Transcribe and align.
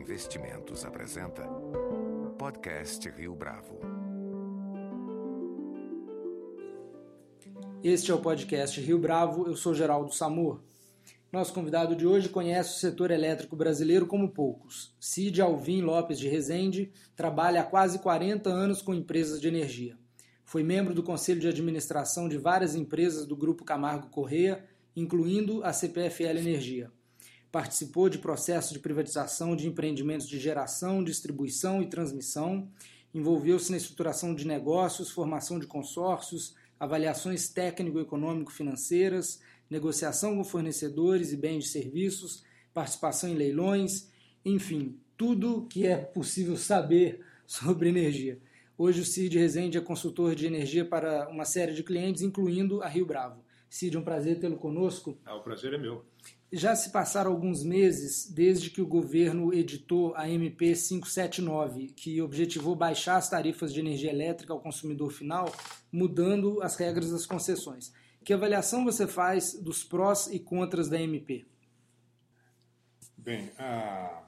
Investimentos 0.00 0.82
apresenta 0.82 1.42
Podcast 2.38 3.06
Rio 3.10 3.34
Bravo. 3.34 3.78
Este 7.84 8.10
é 8.10 8.14
o 8.14 8.18
podcast 8.18 8.80
Rio 8.80 8.98
Bravo, 8.98 9.46
eu 9.46 9.54
sou 9.54 9.74
Geraldo 9.74 10.14
Samor. 10.14 10.62
Nosso 11.30 11.52
convidado 11.52 11.94
de 11.94 12.06
hoje 12.06 12.30
conhece 12.30 12.76
o 12.76 12.80
setor 12.80 13.10
elétrico 13.10 13.54
brasileiro 13.54 14.06
como 14.06 14.32
poucos. 14.32 14.96
Cid 14.98 15.42
Alvim 15.42 15.82
Lopes 15.82 16.18
de 16.18 16.28
Rezende 16.28 16.90
trabalha 17.14 17.60
há 17.60 17.64
quase 17.64 17.98
40 17.98 18.48
anos 18.48 18.80
com 18.80 18.94
empresas 18.94 19.38
de 19.38 19.48
energia. 19.48 19.98
Foi 20.46 20.62
membro 20.62 20.94
do 20.94 21.02
conselho 21.02 21.40
de 21.40 21.48
administração 21.48 22.26
de 22.26 22.38
várias 22.38 22.74
empresas 22.74 23.26
do 23.26 23.36
Grupo 23.36 23.66
Camargo 23.66 24.08
Correia, 24.08 24.64
incluindo 24.96 25.62
a 25.62 25.74
CPFL 25.74 26.38
Energia. 26.38 26.90
Participou 27.52 28.08
de 28.08 28.18
processos 28.18 28.72
de 28.72 28.78
privatização 28.78 29.56
de 29.56 29.66
empreendimentos 29.66 30.28
de 30.28 30.38
geração, 30.38 31.02
distribuição 31.02 31.82
e 31.82 31.88
transmissão. 31.88 32.68
Envolveu-se 33.12 33.70
na 33.70 33.76
estruturação 33.76 34.34
de 34.34 34.46
negócios, 34.46 35.10
formação 35.10 35.58
de 35.58 35.66
consórcios, 35.66 36.54
avaliações 36.78 37.48
técnico-econômico-financeiras, 37.48 39.40
negociação 39.68 40.36
com 40.36 40.44
fornecedores 40.44 41.32
e 41.32 41.36
bens 41.36 41.64
de 41.64 41.70
serviços, 41.70 42.44
participação 42.72 43.28
em 43.28 43.34
leilões, 43.34 44.08
enfim, 44.44 44.98
tudo 45.16 45.66
que 45.68 45.86
é 45.86 45.96
possível 45.96 46.56
saber 46.56 47.20
sobre 47.46 47.88
energia. 47.88 48.40
Hoje 48.78 49.02
o 49.02 49.04
Cid 49.04 49.38
Rezende 49.38 49.76
é 49.76 49.80
consultor 49.80 50.34
de 50.34 50.46
energia 50.46 50.84
para 50.84 51.28
uma 51.28 51.44
série 51.44 51.74
de 51.74 51.82
clientes, 51.82 52.22
incluindo 52.22 52.82
a 52.82 52.88
Rio 52.88 53.04
Bravo. 53.04 53.44
Cid, 53.68 53.94
é 53.94 54.00
um 54.00 54.02
prazer 54.02 54.38
tê-lo 54.38 54.56
conosco. 54.56 55.18
Ah, 55.24 55.36
o 55.36 55.42
prazer 55.42 55.74
é 55.74 55.78
meu. 55.78 56.04
Já 56.52 56.74
se 56.74 56.90
passaram 56.90 57.30
alguns 57.30 57.62
meses 57.62 58.28
desde 58.28 58.70
que 58.70 58.82
o 58.82 58.86
governo 58.86 59.54
editou 59.54 60.16
a 60.16 60.28
MP 60.28 60.74
579, 60.74 61.92
que 61.92 62.20
objetivou 62.20 62.74
baixar 62.74 63.18
as 63.18 63.30
tarifas 63.30 63.72
de 63.72 63.78
energia 63.78 64.10
elétrica 64.10 64.52
ao 64.52 64.60
consumidor 64.60 65.12
final, 65.12 65.46
mudando 65.92 66.60
as 66.60 66.74
regras 66.74 67.12
das 67.12 67.24
concessões. 67.24 67.92
Que 68.24 68.32
avaliação 68.32 68.84
você 68.84 69.06
faz 69.06 69.54
dos 69.62 69.84
prós 69.84 70.26
e 70.26 70.40
contras 70.40 70.88
da 70.88 71.00
MP? 71.00 71.46
Bem, 73.16 73.52
a, 73.56 74.24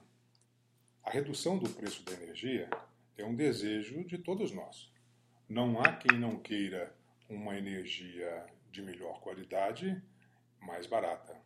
a 1.02 1.10
redução 1.10 1.58
do 1.58 1.68
preço 1.70 2.04
da 2.04 2.12
energia 2.12 2.70
é 3.18 3.24
um 3.24 3.34
desejo 3.34 4.04
de 4.04 4.16
todos 4.16 4.52
nós. 4.52 4.92
Não 5.48 5.80
há 5.80 5.92
quem 5.96 6.20
não 6.20 6.38
queira 6.38 6.94
uma 7.28 7.58
energia 7.58 8.46
de 8.70 8.80
melhor 8.80 9.18
qualidade, 9.20 10.00
mais 10.60 10.86
barata 10.86 11.36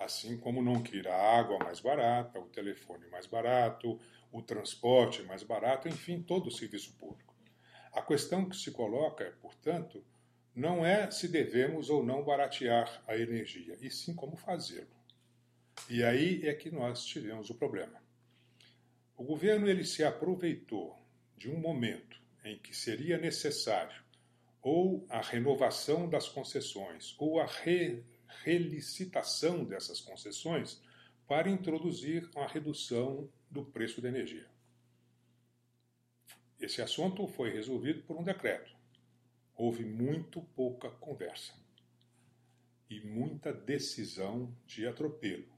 assim 0.00 0.38
como 0.38 0.62
não 0.62 0.82
queira 0.82 1.14
a 1.14 1.38
água 1.38 1.58
mais 1.58 1.78
barata, 1.78 2.40
o 2.40 2.48
telefone 2.48 3.06
mais 3.08 3.26
barato, 3.26 4.00
o 4.32 4.42
transporte 4.42 5.22
mais 5.22 5.42
barato, 5.42 5.88
enfim, 5.88 6.22
todo 6.22 6.48
o 6.48 6.50
serviço 6.50 6.94
público. 6.94 7.34
A 7.92 8.00
questão 8.00 8.48
que 8.48 8.56
se 8.56 8.70
coloca, 8.70 9.36
portanto, 9.42 10.02
não 10.54 10.84
é 10.84 11.10
se 11.10 11.28
devemos 11.28 11.90
ou 11.90 12.02
não 12.04 12.24
baratear 12.24 13.02
a 13.06 13.16
energia, 13.16 13.76
e 13.80 13.90
sim 13.90 14.14
como 14.14 14.36
fazê-lo. 14.36 14.88
E 15.88 16.02
aí 16.02 16.46
é 16.48 16.54
que 16.54 16.70
nós 16.70 17.04
tivemos 17.04 17.50
o 17.50 17.54
problema. 17.54 18.02
O 19.16 19.24
governo 19.24 19.68
ele 19.68 19.84
se 19.84 20.02
aproveitou 20.02 20.96
de 21.36 21.50
um 21.50 21.58
momento 21.58 22.18
em 22.42 22.58
que 22.58 22.74
seria 22.74 23.18
necessário 23.18 24.02
ou 24.62 25.06
a 25.10 25.20
renovação 25.20 26.08
das 26.08 26.28
concessões 26.28 27.14
ou 27.18 27.38
a 27.40 27.46
re 27.46 28.02
relicitação 28.42 29.64
dessas 29.64 30.00
concessões 30.00 30.80
para 31.26 31.48
introduzir 31.48 32.28
uma 32.34 32.46
redução 32.46 33.28
do 33.50 33.64
preço 33.64 34.00
da 34.00 34.08
energia. 34.08 34.46
Esse 36.58 36.82
assunto 36.82 37.26
foi 37.26 37.50
resolvido 37.50 38.02
por 38.02 38.16
um 38.16 38.22
decreto. 38.22 38.70
Houve 39.56 39.84
muito 39.84 40.42
pouca 40.54 40.90
conversa 40.90 41.54
e 42.88 43.00
muita 43.00 43.52
decisão 43.52 44.54
de 44.66 44.86
atropelo. 44.86 45.48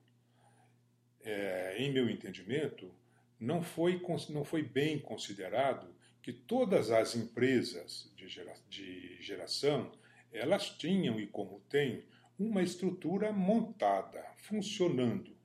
É, 1.21 1.77
em 1.79 1.93
meu 1.93 2.09
entendimento, 2.09 2.93
não 3.39 3.63
foi, 3.63 4.01
não 4.31 4.45
foi 4.45 4.63
bem 4.63 4.99
considerado 4.99 5.93
que 6.23 6.33
todas 6.33 6.91
as 6.91 7.17
empresas 7.17 8.13
de, 8.15 8.29
gera, 8.29 8.55
de 8.69 9.21
geração 9.21 9.91
elas 10.31 10.71
tinham 10.71 11.19
e 11.19 11.27
como 11.27 11.61
têm 11.69 12.05
uma 12.47 12.63
estrutura 12.63 13.33
montada, 13.33 14.25
funcionando, 14.37 15.37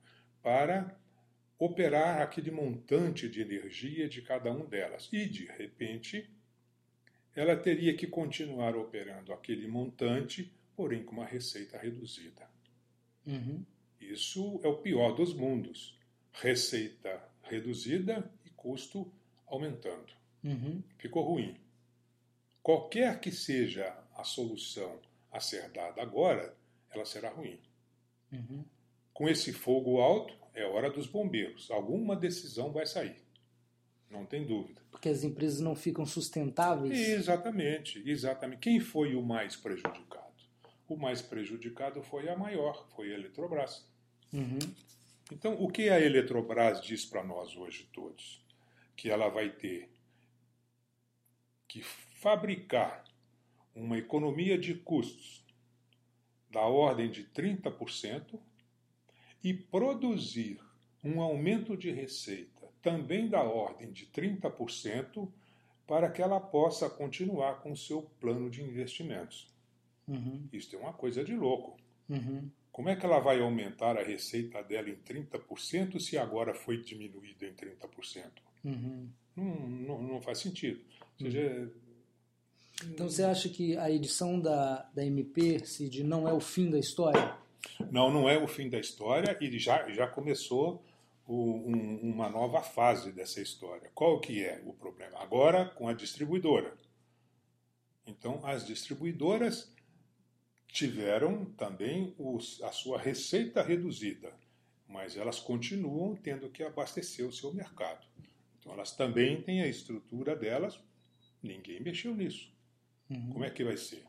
para 0.42 0.98
operar 1.58 2.20
aquele 2.20 2.50
montante 2.50 3.28
de 3.28 3.40
energia 3.40 4.08
de 4.08 4.22
cada 4.22 4.50
um 4.52 4.66
delas. 4.66 5.08
E, 5.12 5.26
de 5.26 5.46
repente, 5.46 6.30
ela 7.34 7.56
teria 7.56 7.94
que 7.94 8.06
continuar 8.06 8.76
operando 8.76 9.32
aquele 9.32 9.66
montante, 9.66 10.52
porém 10.76 11.04
com 11.04 11.12
uma 11.12 11.26
receita 11.26 11.78
reduzida. 11.78 12.48
Uhum. 13.26 13.64
Isso 14.00 14.60
é 14.62 14.68
o 14.68 14.78
pior 14.78 15.12
dos 15.12 15.34
mundos. 15.34 15.98
Receita 16.32 17.22
reduzida 17.42 18.30
e 18.44 18.50
custo 18.50 19.12
aumentando. 19.46 20.12
Uhum. 20.44 20.82
Ficou 20.98 21.24
ruim. 21.24 21.56
Qualquer 22.62 23.20
que 23.20 23.32
seja 23.32 23.96
a 24.14 24.24
solução 24.24 25.00
a 25.30 25.40
ser 25.40 25.68
dada 25.70 26.02
agora, 26.02 26.56
ela 26.90 27.04
será 27.04 27.30
ruim. 27.30 27.58
Uhum. 28.32 28.64
Com 29.12 29.28
esse 29.28 29.52
fogo 29.52 30.00
alto, 30.00 30.34
é 30.54 30.64
hora 30.64 30.90
dos 30.90 31.06
bombeiros. 31.06 31.70
Alguma 31.70 32.16
decisão 32.16 32.72
vai 32.72 32.86
sair. 32.86 33.16
Não 34.10 34.24
tem 34.24 34.46
dúvida. 34.46 34.80
Porque 34.90 35.08
as 35.08 35.22
empresas 35.22 35.60
não 35.60 35.74
ficam 35.74 36.06
sustentáveis? 36.06 36.98
Exatamente, 36.98 38.02
exatamente. 38.08 38.60
Quem 38.60 38.80
foi 38.80 39.14
o 39.14 39.22
mais 39.22 39.54
prejudicado? 39.56 40.26
O 40.88 40.96
mais 40.96 41.20
prejudicado 41.20 42.02
foi 42.02 42.28
a 42.28 42.36
maior, 42.36 42.88
foi 42.96 43.12
a 43.12 43.14
Eletrobras. 43.14 43.86
Uhum. 44.32 44.58
Então, 45.30 45.62
o 45.62 45.68
que 45.68 45.90
a 45.90 46.00
Eletrobras 46.00 46.80
diz 46.80 47.04
para 47.04 47.22
nós 47.22 47.54
hoje 47.54 47.88
todos? 47.92 48.42
Que 48.96 49.10
ela 49.10 49.28
vai 49.28 49.50
ter 49.50 49.90
que 51.68 51.82
fabricar 51.82 53.04
uma 53.74 53.98
economia 53.98 54.56
de 54.56 54.74
custos 54.74 55.44
da 56.50 56.62
ordem 56.62 57.10
de 57.10 57.24
30% 57.24 58.38
e 59.42 59.54
produzir 59.54 60.60
um 61.04 61.20
aumento 61.20 61.76
de 61.76 61.90
receita 61.90 62.58
também 62.82 63.28
da 63.28 63.42
ordem 63.42 63.90
de 63.92 64.06
30% 64.06 65.30
para 65.86 66.10
que 66.10 66.22
ela 66.22 66.40
possa 66.40 66.88
continuar 66.88 67.60
com 67.62 67.72
o 67.72 67.76
seu 67.76 68.02
plano 68.20 68.50
de 68.50 68.62
investimentos. 68.62 69.48
Uhum. 70.06 70.48
Isso 70.52 70.74
é 70.76 70.78
uma 70.78 70.92
coisa 70.92 71.24
de 71.24 71.34
louco. 71.34 71.76
Uhum. 72.08 72.50
Como 72.70 72.88
é 72.88 72.96
que 72.96 73.04
ela 73.04 73.18
vai 73.18 73.40
aumentar 73.40 73.96
a 73.98 74.02
receita 74.02 74.62
dela 74.62 74.88
em 74.88 74.96
30% 74.96 75.98
se 75.98 76.16
agora 76.16 76.54
foi 76.54 76.82
diminuída 76.82 77.46
em 77.46 77.54
30%? 77.54 78.30
Uhum. 78.64 79.08
Não, 79.34 79.68
não, 79.68 80.02
não, 80.02 80.20
faz 80.20 80.38
sentido. 80.38 80.80
Ou 81.00 81.26
seja, 81.26 81.72
então 82.84 83.08
você 83.08 83.24
acha 83.24 83.48
que 83.48 83.76
a 83.76 83.90
edição 83.90 84.40
da, 84.40 84.88
da 84.94 85.04
MP, 85.04 85.64
Cid, 85.64 86.04
não 86.04 86.28
é 86.28 86.32
o 86.32 86.40
fim 86.40 86.70
da 86.70 86.78
história? 86.78 87.36
Não, 87.90 88.10
não 88.10 88.28
é 88.28 88.38
o 88.38 88.46
fim 88.46 88.68
da 88.68 88.78
história 88.78 89.36
e 89.40 89.58
já, 89.58 89.88
já 89.90 90.06
começou 90.06 90.84
o, 91.26 91.34
um, 91.34 92.00
uma 92.02 92.28
nova 92.28 92.62
fase 92.62 93.12
dessa 93.12 93.40
história. 93.40 93.90
Qual 93.94 94.20
que 94.20 94.44
é 94.44 94.62
o 94.64 94.72
problema? 94.72 95.18
Agora 95.20 95.64
com 95.64 95.88
a 95.88 95.92
distribuidora. 95.92 96.76
Então 98.06 98.44
as 98.46 98.66
distribuidoras 98.66 99.74
tiveram 100.68 101.46
também 101.56 102.14
os, 102.18 102.62
a 102.62 102.70
sua 102.70 102.98
receita 102.98 103.62
reduzida, 103.62 104.32
mas 104.86 105.16
elas 105.16 105.40
continuam 105.40 106.14
tendo 106.14 106.48
que 106.48 106.62
abastecer 106.62 107.26
o 107.26 107.32
seu 107.32 107.52
mercado. 107.52 108.06
Então 108.58 108.72
elas 108.72 108.94
também 108.94 109.42
têm 109.42 109.62
a 109.62 109.66
estrutura 109.66 110.36
delas, 110.36 110.80
ninguém 111.42 111.80
mexeu 111.80 112.14
nisso. 112.14 112.52
Uhum. 113.10 113.30
Como 113.30 113.44
é 113.44 113.50
que 113.50 113.64
vai 113.64 113.76
ser? 113.76 114.04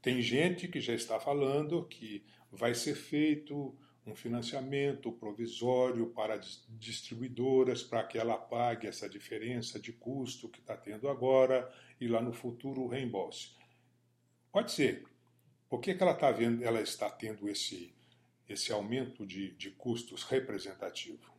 Tem 0.00 0.22
gente 0.22 0.68
que 0.68 0.80
já 0.80 0.94
está 0.94 1.18
falando 1.18 1.84
que 1.86 2.24
vai 2.50 2.74
ser 2.74 2.94
feito 2.94 3.76
um 4.06 4.14
financiamento 4.14 5.12
provisório 5.12 6.06
para 6.10 6.40
distribuidoras 6.68 7.82
para 7.82 8.04
que 8.04 8.16
ela 8.16 8.38
pague 8.38 8.86
essa 8.86 9.08
diferença 9.08 9.78
de 9.78 9.92
custo 9.92 10.48
que 10.48 10.60
está 10.60 10.76
tendo 10.76 11.08
agora 11.08 11.70
e 12.00 12.08
lá 12.08 12.22
no 12.22 12.32
futuro 12.32 12.82
o 12.82 12.88
reembolse. 12.88 13.50
Pode 14.50 14.72
ser. 14.72 15.04
Por 15.68 15.80
que, 15.80 15.94
que 15.94 16.02
ela, 16.02 16.12
está 16.12 16.30
vendo, 16.30 16.64
ela 16.64 16.80
está 16.80 17.10
tendo 17.10 17.48
esse, 17.48 17.94
esse 18.48 18.72
aumento 18.72 19.26
de, 19.26 19.50
de 19.52 19.70
custos 19.72 20.22
representativo? 20.22 21.30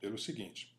Pelo 0.00 0.18
seguinte: 0.18 0.76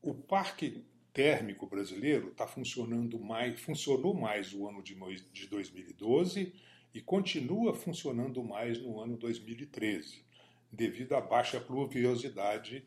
o 0.00 0.14
parque 0.14 0.84
térmico 1.12 1.66
brasileiro 1.66 2.28
está 2.28 2.46
funcionando 2.46 3.18
mais, 3.18 3.60
funcionou 3.60 4.14
mais 4.14 4.52
no 4.52 4.68
ano 4.68 4.82
de, 4.82 4.94
de 5.32 5.46
2012 5.46 6.54
e 6.94 7.00
continua 7.00 7.74
funcionando 7.74 8.42
mais 8.42 8.80
no 8.80 9.00
ano 9.00 9.16
2013, 9.16 10.24
devido 10.70 11.14
à 11.14 11.20
baixa 11.20 11.60
pluviosidade 11.60 12.84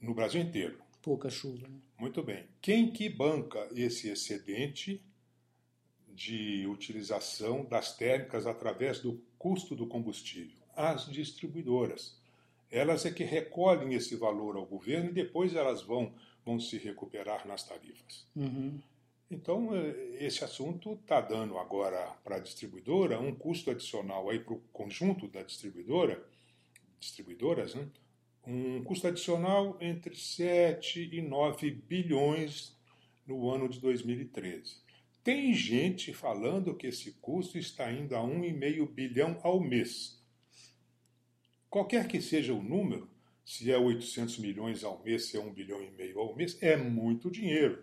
no 0.00 0.14
Brasil 0.14 0.40
inteiro. 0.40 0.78
Pouca 1.00 1.30
chuva. 1.30 1.66
Né? 1.68 1.78
Muito 1.98 2.22
bem. 2.22 2.46
Quem 2.60 2.90
que 2.90 3.08
banca 3.08 3.68
esse 3.74 4.08
excedente 4.08 5.04
de 6.08 6.66
utilização 6.66 7.64
das 7.64 7.96
térmicas 7.96 8.46
através 8.46 9.00
do 9.00 9.20
custo 9.38 9.74
do 9.74 9.86
combustível? 9.86 10.60
As 10.74 11.06
distribuidoras. 11.06 12.21
Elas 12.72 13.04
é 13.04 13.12
que 13.12 13.22
recolhem 13.22 13.92
esse 13.94 14.16
valor 14.16 14.56
ao 14.56 14.66
governo 14.66 15.10
e 15.10 15.12
depois 15.12 15.54
elas 15.54 15.82
vão, 15.82 16.12
vão 16.44 16.58
se 16.58 16.78
recuperar 16.78 17.46
nas 17.46 17.62
tarifas. 17.62 18.26
Uhum. 18.34 18.80
Então, 19.30 19.76
eh, 19.76 20.16
esse 20.20 20.42
assunto 20.42 20.94
está 20.94 21.20
dando 21.20 21.58
agora 21.58 21.98
para 22.24 22.36
a 22.36 22.40
distribuidora 22.40 23.20
um 23.20 23.34
custo 23.34 23.70
adicional 23.70 24.28
aí 24.30 24.38
para 24.38 24.54
o 24.54 24.60
conjunto 24.72 25.28
da 25.28 25.42
distribuidora, 25.42 26.22
distribuidoras, 26.98 27.74
né? 27.74 27.86
um 28.46 28.82
custo 28.82 29.06
adicional 29.06 29.76
entre 29.80 30.16
7 30.16 31.10
e 31.12 31.22
9 31.22 31.70
bilhões 31.70 32.76
no 33.26 33.50
ano 33.50 33.68
de 33.68 33.78
2013. 33.80 34.82
Tem 35.22 35.54
gente 35.54 36.12
falando 36.12 36.74
que 36.74 36.88
esse 36.88 37.12
custo 37.12 37.56
está 37.56 37.92
indo 37.92 38.16
a 38.16 38.20
1,5 38.20 38.90
bilhão 38.90 39.38
ao 39.42 39.60
mês. 39.60 40.21
Qualquer 41.72 42.06
que 42.06 42.20
seja 42.20 42.52
o 42.52 42.62
número, 42.62 43.08
se 43.46 43.72
é 43.72 43.78
800 43.78 44.36
milhões 44.40 44.84
ao 44.84 45.02
mês, 45.02 45.30
se 45.30 45.38
é 45.38 45.40
1 45.40 45.54
bilhão 45.54 45.82
e 45.82 45.90
meio 45.90 46.20
ao 46.20 46.36
mês, 46.36 46.62
é 46.62 46.76
muito 46.76 47.30
dinheiro. 47.30 47.82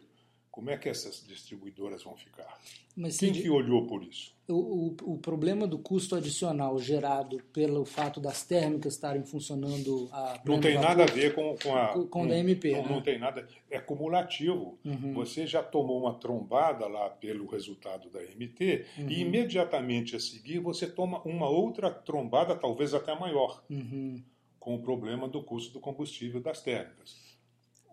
Como 0.60 0.72
é 0.72 0.78
que 0.78 0.90
essas 0.90 1.24
distribuidoras 1.26 2.04
vão 2.04 2.18
ficar? 2.18 2.60
Mas 2.94 3.16
Quem 3.18 3.34
se- 3.34 3.42
que 3.44 3.50
olhou 3.50 3.88
por 3.88 4.04
isso? 4.04 4.36
o, 4.46 4.88
o, 5.06 5.14
o 5.14 5.18
problema 5.18 5.66
do 5.66 5.78
custo 5.80 6.16
adicional 6.18 6.78
gerado 6.80 7.40
pelo 7.54 7.86
fato 7.86 8.20
das 8.20 8.44
térmicas 8.44 8.96
estarem 8.96 9.24
funcionando 9.24 10.10
a 10.12 10.38
Não 10.44 10.60
tem 10.60 10.74
vapor, 10.74 10.90
nada 10.90 11.04
a 11.04 11.06
ver 11.06 11.34
com, 11.34 11.56
com 11.64 11.78
a. 11.78 11.88
Com- 11.94 12.08
com 12.08 12.24
o 12.24 12.28
DMP, 12.28 12.74
Não, 12.74 12.82
né? 12.84 12.90
não 12.90 13.02
tem 13.02 13.18
nada. 13.18 13.48
É 13.72 13.80
cumulativo. 13.80 14.78
Uhum. 14.84 15.14
Você 15.14 15.48
já 15.48 15.64
tomou 15.64 15.98
uma 16.02 16.16
trombada 16.16 16.88
lá 16.88 17.10
pelo 17.10 17.48
resultado 17.48 18.10
da 18.10 18.22
MT 18.22 18.86
Uhum. 18.98 19.10
e 19.10 19.22
imediatamente 19.22 20.18
a 20.18 20.20
seguir 20.20 20.60
você 20.60 20.86
toma 20.86 21.22
uma 21.24 21.48
outra 21.48 21.90
trombada, 21.90 22.54
talvez 22.54 22.94
até 22.94 23.18
maior, 23.18 23.64
Uhum. 23.70 24.22
com 24.60 24.76
o 24.76 24.82
problema 24.82 25.26
do 25.26 25.42
custo 25.42 25.72
do 25.72 25.80
combustível 25.80 26.42
das 26.42 26.62
térmicas. 26.62 27.29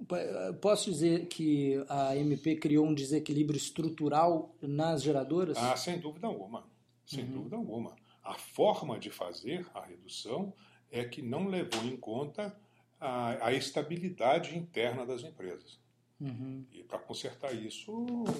Pa- 0.08 0.52
Posso 0.60 0.90
dizer 0.90 1.26
que 1.26 1.82
a 1.88 2.16
MP 2.16 2.56
criou 2.56 2.86
um 2.86 2.94
desequilíbrio 2.94 3.56
estrutural 3.56 4.54
nas 4.60 5.02
geradoras? 5.02 5.56
Ah, 5.56 5.76
sem 5.76 5.98
dúvida 5.98 6.26
alguma. 6.26 6.66
Sem 7.06 7.24
Uhum. 7.24 7.30
dúvida 7.32 7.56
alguma. 7.56 7.96
A 8.22 8.34
forma 8.34 8.98
de 8.98 9.10
fazer 9.10 9.66
a 9.74 9.84
redução 9.84 10.52
é 10.90 11.04
que 11.04 11.22
não 11.22 11.46
levou 11.48 11.84
em 11.84 11.96
conta 11.96 12.54
a, 13.00 13.46
a 13.46 13.52
estabilidade 13.52 14.56
interna 14.56 15.06
das 15.06 15.22
empresas. 15.22 15.78
Uhum. 16.20 16.64
E 16.72 16.82
para 16.82 16.98
consertar 16.98 17.52
isso 17.54 17.92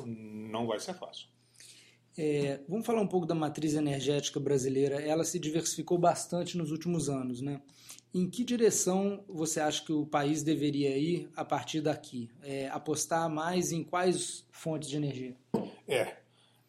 não 0.07 0.67
vai 0.67 0.81
ser 0.81 0.95
fácil. 0.95 1.29
É, 2.19 2.61
vamos 2.67 2.87
falar 2.87 3.03
um 3.03 3.07
pouco 3.07 3.27
da 3.27 3.35
matriz 3.35 3.75
energética 3.75 4.41
brasileira. 4.41 4.97
Ela 5.03 5.23
se 5.25 5.39
diversificou 5.39 5.99
bastante 5.99 6.57
nos 6.57 6.71
últimos 6.71 7.09
anos, 7.11 7.41
né? 7.43 7.61
Em 8.15 8.31
que 8.31 8.45
direção 8.45 9.25
você 9.29 9.61
acha 9.61 9.85
que 9.85 9.93
o 9.93 10.07
país 10.07 10.43
deveria 10.43 10.97
ir 10.97 11.29
a 11.37 11.45
partir 11.45 11.81
daqui? 11.81 12.31
É, 12.43 12.69
apostar 12.69 13.29
mais 13.29 13.73
em 13.73 13.85
quais 13.85 14.47
fontes 14.51 14.89
de 14.89 14.97
energia? 14.97 15.37
É, 15.87 16.17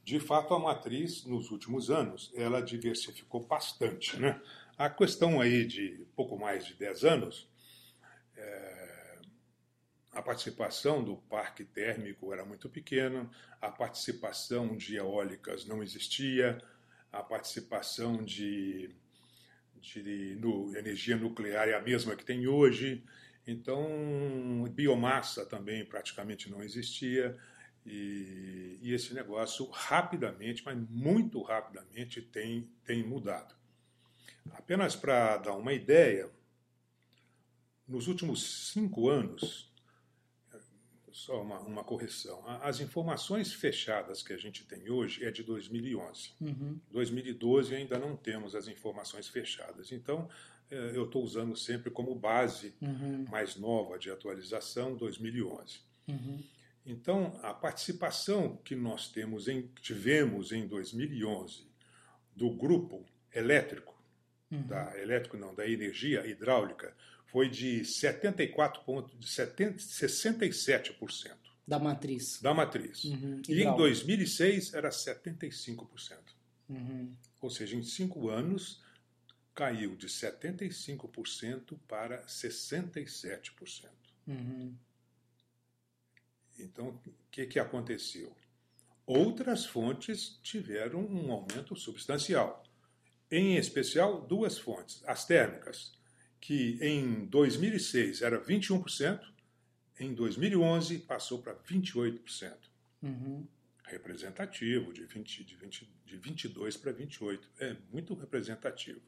de 0.04 0.20
fato 0.20 0.54
a 0.54 0.60
matriz 0.60 1.26
nos 1.26 1.52
últimos 1.52 1.90
anos 1.90 2.32
ela 2.36 2.62
diversificou 2.62 3.46
bastante, 3.46 4.20
né? 4.20 4.42
A 4.78 4.90
questão 4.90 5.42
aí 5.42 5.66
de 5.66 6.06
pouco 6.16 6.38
mais 6.38 6.66
de 6.66 6.76
10 6.76 7.04
anos, 7.04 7.50
é, 8.36 9.20
a 10.12 10.22
participação 10.22 11.04
do 11.04 11.18
parque 11.18 11.64
térmico 11.64 12.32
era 12.32 12.46
muito 12.46 12.70
pequena, 12.70 13.30
a 13.60 13.72
participação 13.72 14.78
de 14.78 14.96
eólicas 14.96 15.66
não 15.66 15.82
existia, 15.82 16.62
a 17.12 17.24
participação 17.24 18.24
de, 18.24 18.96
de 19.82 20.36
nu- 20.40 20.76
energia 20.76 21.18
nuclear 21.18 21.68
é 21.68 21.74
a 21.74 21.82
mesma 21.82 22.16
que 22.16 22.26
tem 22.26 22.48
hoje, 22.48 23.04
então 23.46 24.66
biomassa 24.72 25.46
também 25.46 25.86
praticamente 25.86 26.50
não 26.50 26.64
existia. 26.64 27.38
E, 27.90 28.80
e 28.82 28.94
esse 28.94 29.14
negócio 29.14 29.66
rapidamente, 29.70 30.62
mas 30.66 30.78
muito 30.90 31.42
rapidamente, 31.42 32.22
tem, 32.22 32.70
tem 32.84 33.02
mudado. 33.02 33.56
Apenas 34.52 34.94
para 34.94 35.38
dar 35.38 35.54
uma 35.54 35.72
ideia, 35.72 36.30
nos 37.88 38.08
últimos 38.08 38.72
cinco 38.74 39.10
anos, 39.10 39.74
só 41.18 41.42
uma, 41.42 41.60
uma 41.62 41.84
correção, 41.84 42.44
as 42.62 42.80
informações 42.80 43.52
fechadas 43.52 44.22
que 44.22 44.32
a 44.34 44.38
gente 44.38 44.64
tem 44.66 44.88
hoje 44.90 45.26
é 45.26 45.32
de 45.32 45.42
2011. 45.44 46.32
Uhum. 46.40 46.80
2012 46.92 47.74
ainda 47.74 47.98
não 47.98 48.16
temos 48.16 48.54
as 48.54 48.68
informações 48.68 49.28
fechadas. 49.28 49.92
Então, 49.92 50.30
eh, 50.70 50.92
eu 50.94 51.06
estou 51.06 51.24
usando 51.24 51.56
sempre 51.56 51.90
como 51.90 52.14
base 52.14 52.76
Uhum. 52.80 53.26
mais 53.32 53.56
nova 53.56 53.98
de 53.98 54.12
atualização 54.12 54.96
2011. 54.96 55.80
Uhum. 56.08 56.44
Então, 56.86 57.38
a 57.42 57.52
participação 57.52 58.56
que 58.64 58.76
nós 58.76 59.10
temos 59.10 59.48
em, 59.48 59.64
tivemos 59.82 60.52
em 60.52 60.68
2011 60.68 61.66
do 62.36 62.52
grupo 62.52 63.04
elétrico, 63.34 63.98
Uhum. 64.52 64.68
da 64.68 64.96
elétrico 65.02 65.36
não, 65.36 65.54
da 65.56 65.68
energia 65.68 66.26
hidráulica, 66.28 66.96
foi 67.28 67.50
de 67.50 67.84
74 67.86 68.82
ponto, 68.84 69.16
de 69.18 69.28
70, 69.28 69.78
67% 69.78 71.32
Da 71.68 71.78
matriz. 71.80 72.42
da 72.42 72.54
matriz. 72.54 73.04
Uhum. 73.04 73.42
E 73.48 73.54
em 73.54 73.60
Hidráulica. 73.60 73.78
2006 73.78 74.74
era 74.74 74.90
75%. 74.90 76.18
Uhum. 76.70 77.14
Ou 77.42 77.50
seja, 77.50 77.76
em 77.76 77.84
cinco 77.84 78.30
anos 78.30 78.82
caiu 79.54 79.96
de 79.96 80.08
75% 80.08 81.78
para 81.88 82.24
67%. 82.26 83.90
Uhum. 84.28 84.76
Então, 86.60 86.90
o 86.90 87.00
que, 87.32 87.46
que 87.46 87.60
aconteceu? 87.60 88.36
Outras 89.06 89.66
fontes 89.66 90.40
tiveram 90.44 91.00
um 91.00 91.32
aumento 91.32 91.76
substancial. 91.76 92.64
Em 93.32 93.56
especial, 93.58 94.22
duas 94.22 94.58
fontes. 94.58 95.02
As 95.06 95.26
térmicas, 95.26 95.94
que 96.40 96.78
em 96.82 97.26
2006 97.26 98.22
era 98.22 98.40
21%, 98.40 99.20
em 100.00 100.14
2011 100.14 101.00
passou 101.00 101.42
para 101.42 101.56
28%. 101.56 102.54
Uhum. 103.02 103.48
Representativo, 103.84 104.92
de, 104.92 105.06
20, 105.06 105.44
de, 105.44 105.56
20, 105.56 105.90
de 106.06 106.18
22 106.18 106.78
para 106.78 106.92
28. 106.92 107.50
É 107.60 107.76
muito 107.92 108.14
representativo. 108.14 109.02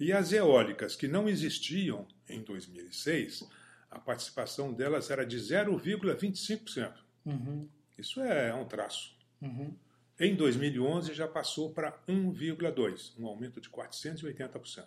E 0.00 0.12
as 0.12 0.32
eólicas, 0.32 0.96
que 0.96 1.06
não 1.06 1.28
existiam 1.28 2.06
em 2.28 2.42
2006, 2.42 3.46
a 3.90 3.98
participação 3.98 4.72
delas 4.72 5.10
era 5.10 5.24
de 5.24 5.36
0,25%. 5.36 6.94
Uhum. 7.24 7.68
Isso 7.96 8.20
é 8.20 8.52
um 8.54 8.64
traço. 8.64 9.14
Uhum. 9.40 9.76
Em 10.18 10.34
2011 10.34 11.14
já 11.14 11.28
passou 11.28 11.72
para 11.72 11.92
1,2%, 12.08 13.12
um 13.18 13.26
aumento 13.26 13.60
de 13.60 13.68
480%. 13.68 14.84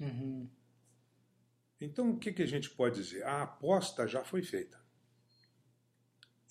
Uhum. 0.00 0.48
Então, 1.80 2.10
o 2.10 2.18
que, 2.18 2.32
que 2.32 2.42
a 2.42 2.46
gente 2.46 2.70
pode 2.70 3.02
dizer? 3.02 3.22
A 3.24 3.42
aposta 3.42 4.06
já 4.06 4.24
foi 4.24 4.42
feita. 4.42 4.78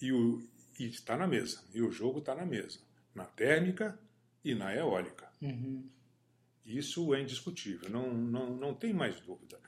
E, 0.01 0.11
o, 0.11 0.41
e 0.79 0.85
está 0.85 1.17
na 1.17 1.27
mesa. 1.27 1.63
E 1.73 1.81
o 1.81 1.91
jogo 1.91 2.19
está 2.19 2.35
na 2.35 2.45
mesa. 2.45 2.79
Na 3.13 3.25
térmica 3.25 3.97
e 4.43 4.53
na 4.53 4.75
eólica. 4.75 5.27
Uhum. 5.41 5.89
Isso 6.65 7.13
é 7.13 7.21
indiscutível, 7.21 7.89
não, 7.89 8.11
não, 8.11 8.49
não 8.55 8.73
tem 8.73 8.91
mais 8.91 9.19
dúvida. 9.19 9.59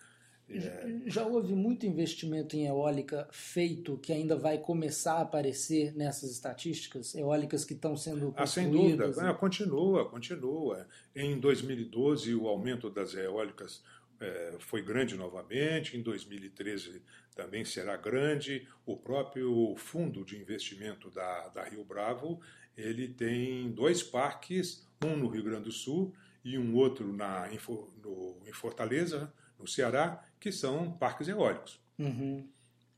É, 0.49 1.01
Já 1.05 1.25
houve 1.25 1.53
muito 1.53 1.85
investimento 1.85 2.55
em 2.55 2.67
eólica 2.67 3.27
feito 3.31 3.97
que 3.97 4.13
ainda 4.13 4.35
vai 4.35 4.57
começar 4.57 5.15
a 5.15 5.21
aparecer 5.21 5.93
nessas 5.93 6.31
estatísticas? 6.31 7.13
Eólicas 7.13 7.65
que 7.65 7.73
estão 7.73 7.97
sendo 7.97 8.33
ah, 8.35 8.47
sem 8.47 8.71
dúvida, 8.71 9.05
construídas? 9.05 9.19
Ah, 9.19 9.33
continua, 9.33 10.09
continua. 10.09 10.87
Em 11.13 11.37
2012, 11.37 12.33
o 12.33 12.47
aumento 12.47 12.89
das 12.89 13.13
eólicas 13.13 13.83
eh, 14.19 14.55
foi 14.59 14.81
grande 14.81 15.15
novamente, 15.15 15.97
em 15.97 16.01
2013 16.01 17.01
também 17.35 17.63
será 17.63 17.95
grande. 17.95 18.67
O 18.85 18.97
próprio 18.97 19.75
fundo 19.77 20.25
de 20.25 20.37
investimento 20.37 21.09
da, 21.11 21.49
da 21.49 21.63
Rio 21.63 21.83
Bravo, 21.83 22.41
ele 22.75 23.07
tem 23.07 23.71
dois 23.71 24.01
parques, 24.01 24.85
um 25.03 25.15
no 25.15 25.27
Rio 25.27 25.43
Grande 25.43 25.65
do 25.65 25.71
Sul 25.71 26.13
e 26.43 26.57
um 26.57 26.75
outro 26.75 27.13
na, 27.13 27.47
em, 27.51 27.59
no, 28.01 28.41
em 28.45 28.53
Fortaleza, 28.53 29.31
no 29.59 29.67
Ceará, 29.67 30.23
que 30.39 30.51
são 30.51 30.91
parques 30.91 31.27
eólicos. 31.27 31.79
Uhum. 31.99 32.47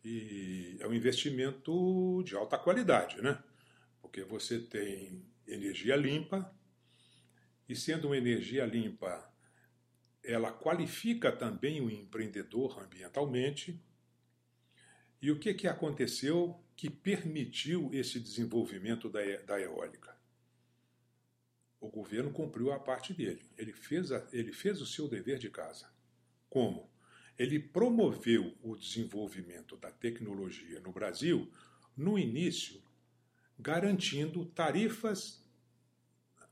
E 0.04 0.78
é 0.80 0.88
um 0.88 0.94
investimento 0.94 2.24
de 2.24 2.36
alta 2.36 2.58
qualidade, 2.58 3.22
né? 3.22 3.38
Porque 4.02 4.24
você 4.24 4.60
tem 4.60 5.22
energia 5.46 5.96
limpa, 5.96 6.54
e 7.70 7.76
sendo 7.76 8.08
uma 8.08 8.18
energia 8.18 8.66
limpa, 8.66 9.29
ela 10.24 10.52
qualifica 10.52 11.32
também 11.32 11.82
o 11.82 11.90
empreendedor 11.90 12.80
ambientalmente, 12.84 13.82
E 15.22 15.32
o 15.32 15.40
que, 15.40 15.54
que 15.54 15.68
aconteceu 15.68 16.64
que 16.76 16.90
permitiu 16.90 17.90
esse 17.94 18.20
desenvolvimento 18.20 19.10
da, 19.10 19.20
da 19.46 19.60
eólica? 19.60 20.18
O 21.80 21.90
governo 21.90 22.32
cumpriu 22.32 22.72
a 22.72 22.80
parte 22.80 23.14
dele. 23.14 23.46
Ele 23.58 23.74
fez, 23.74 24.12
a, 24.12 24.26
ele 24.32 24.52
fez 24.54 24.82
o 24.82 24.86
seu 24.86 25.08
dever 25.08 25.38
de 25.38 25.50
casa. 25.50 25.90
Como? 26.50 26.90
Ele 27.38 27.60
promoveu 27.60 28.58
o 28.62 28.76
desenvolvimento 28.76 29.78
da 29.78 29.92
tecnologia 29.92 30.80
no 30.80 30.92
Brasil 30.92 31.52
no 31.96 32.18
início, 32.18 32.82
garantindo 33.58 34.46
tarifas 34.46 35.46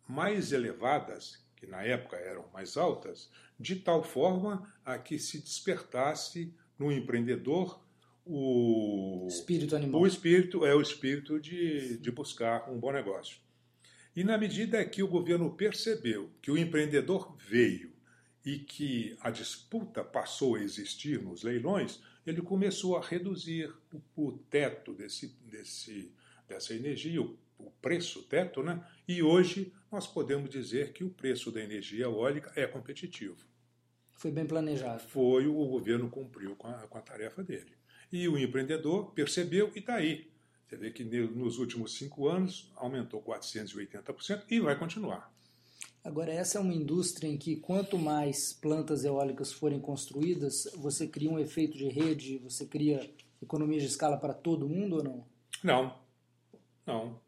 mais 0.08 0.52
elevadas, 0.52 1.46
que 1.58 1.68
na 1.68 1.84
época 1.84 2.16
eram 2.16 2.46
mais 2.54 2.78
altas, 2.78 3.30
de 3.60 3.76
tal 3.76 4.04
forma 4.04 4.72
a 4.86 4.98
que 4.98 5.20
se 5.20 5.40
despertasse 5.40 6.54
no 6.80 6.92
empreendedor 6.92 7.84
o 8.26 9.26
espírito 9.28 9.76
animal. 9.76 10.02
O 10.02 10.08
espírito 10.08 10.66
é 10.66 10.76
o 10.76 10.82
espírito 10.82 11.40
de, 11.40 11.98
de 11.98 12.12
buscar 12.12 12.70
um 12.70 12.80
bom 12.80 12.92
negócio. 12.92 13.38
E 14.16 14.24
na 14.24 14.38
medida 14.38 14.84
que 14.86 15.02
o 15.02 15.08
governo 15.08 15.52
percebeu 15.56 16.30
que 16.42 16.52
o 16.52 16.58
empreendedor 16.58 17.36
veio 17.38 17.92
e 18.46 18.60
que 18.60 19.16
a 19.22 19.30
disputa 19.30 20.04
passou 20.04 20.56
a 20.56 20.62
existir 20.62 21.22
nos 21.22 21.44
leilões, 21.44 22.00
ele 22.26 22.42
começou 22.42 22.98
a 22.98 23.02
reduzir 23.02 23.74
o, 23.94 24.28
o 24.28 24.32
teto 24.50 24.94
desse, 24.94 25.28
desse, 25.46 26.12
dessa 26.48 26.74
energia, 26.74 27.22
o, 27.22 27.38
o 27.58 27.72
preço 27.82 28.24
teto, 28.24 28.62
né? 28.62 28.84
E 29.08 29.24
hoje 29.24 29.74
nós 29.90 30.06
podemos 30.06 30.50
dizer 30.50 30.92
que 30.92 31.04
o 31.04 31.10
preço 31.10 31.50
da 31.50 31.62
energia 31.62 32.06
eólica 32.06 32.52
é 32.56 32.68
competitivo. 32.68 33.38
Foi 34.14 34.32
bem 34.32 34.46
planejado. 34.46 35.02
Foi, 35.04 35.48
o 35.48 35.54
governo 35.54 36.10
cumpriu 36.10 36.56
com 36.56 36.68
a, 36.68 36.74
com 36.88 36.98
a 36.98 37.02
tarefa 37.02 37.42
dele. 37.42 37.72
E 38.12 38.28
o 38.28 38.38
empreendedor 38.38 39.12
percebeu 39.12 39.72
e 39.76 39.80
está 39.80 39.96
aí. 39.96 40.30
Você 40.68 40.76
vê 40.76 40.92
que 40.92 41.04
nos 41.04 41.58
últimos 41.58 41.94
cinco 41.94 42.28
anos 42.28 42.70
aumentou 42.76 43.22
480% 43.22 44.44
e 44.50 44.60
vai 44.60 44.78
continuar. 44.78 45.32
Agora, 46.04 46.32
essa 46.32 46.58
é 46.58 46.62
uma 46.62 46.74
indústria 46.74 47.28
em 47.28 47.38
que 47.38 47.58
quanto 47.58 47.98
mais 47.98 48.52
plantas 48.54 49.06
eólicas 49.06 49.54
forem 49.54 49.80
construídas, 49.80 50.70
você 50.76 51.08
cria 51.08 51.30
um 51.30 51.40
efeito 51.40 51.78
de 51.78 51.88
rede, 51.88 52.38
você 52.40 52.66
cria 52.66 53.10
economia 53.42 53.80
de 53.80 53.86
escala 53.86 54.18
para 54.18 54.34
todo 54.34 54.68
mundo 54.68 54.98
ou 54.98 55.04
não? 55.04 55.26
Não, 55.64 55.98
não. 56.86 57.27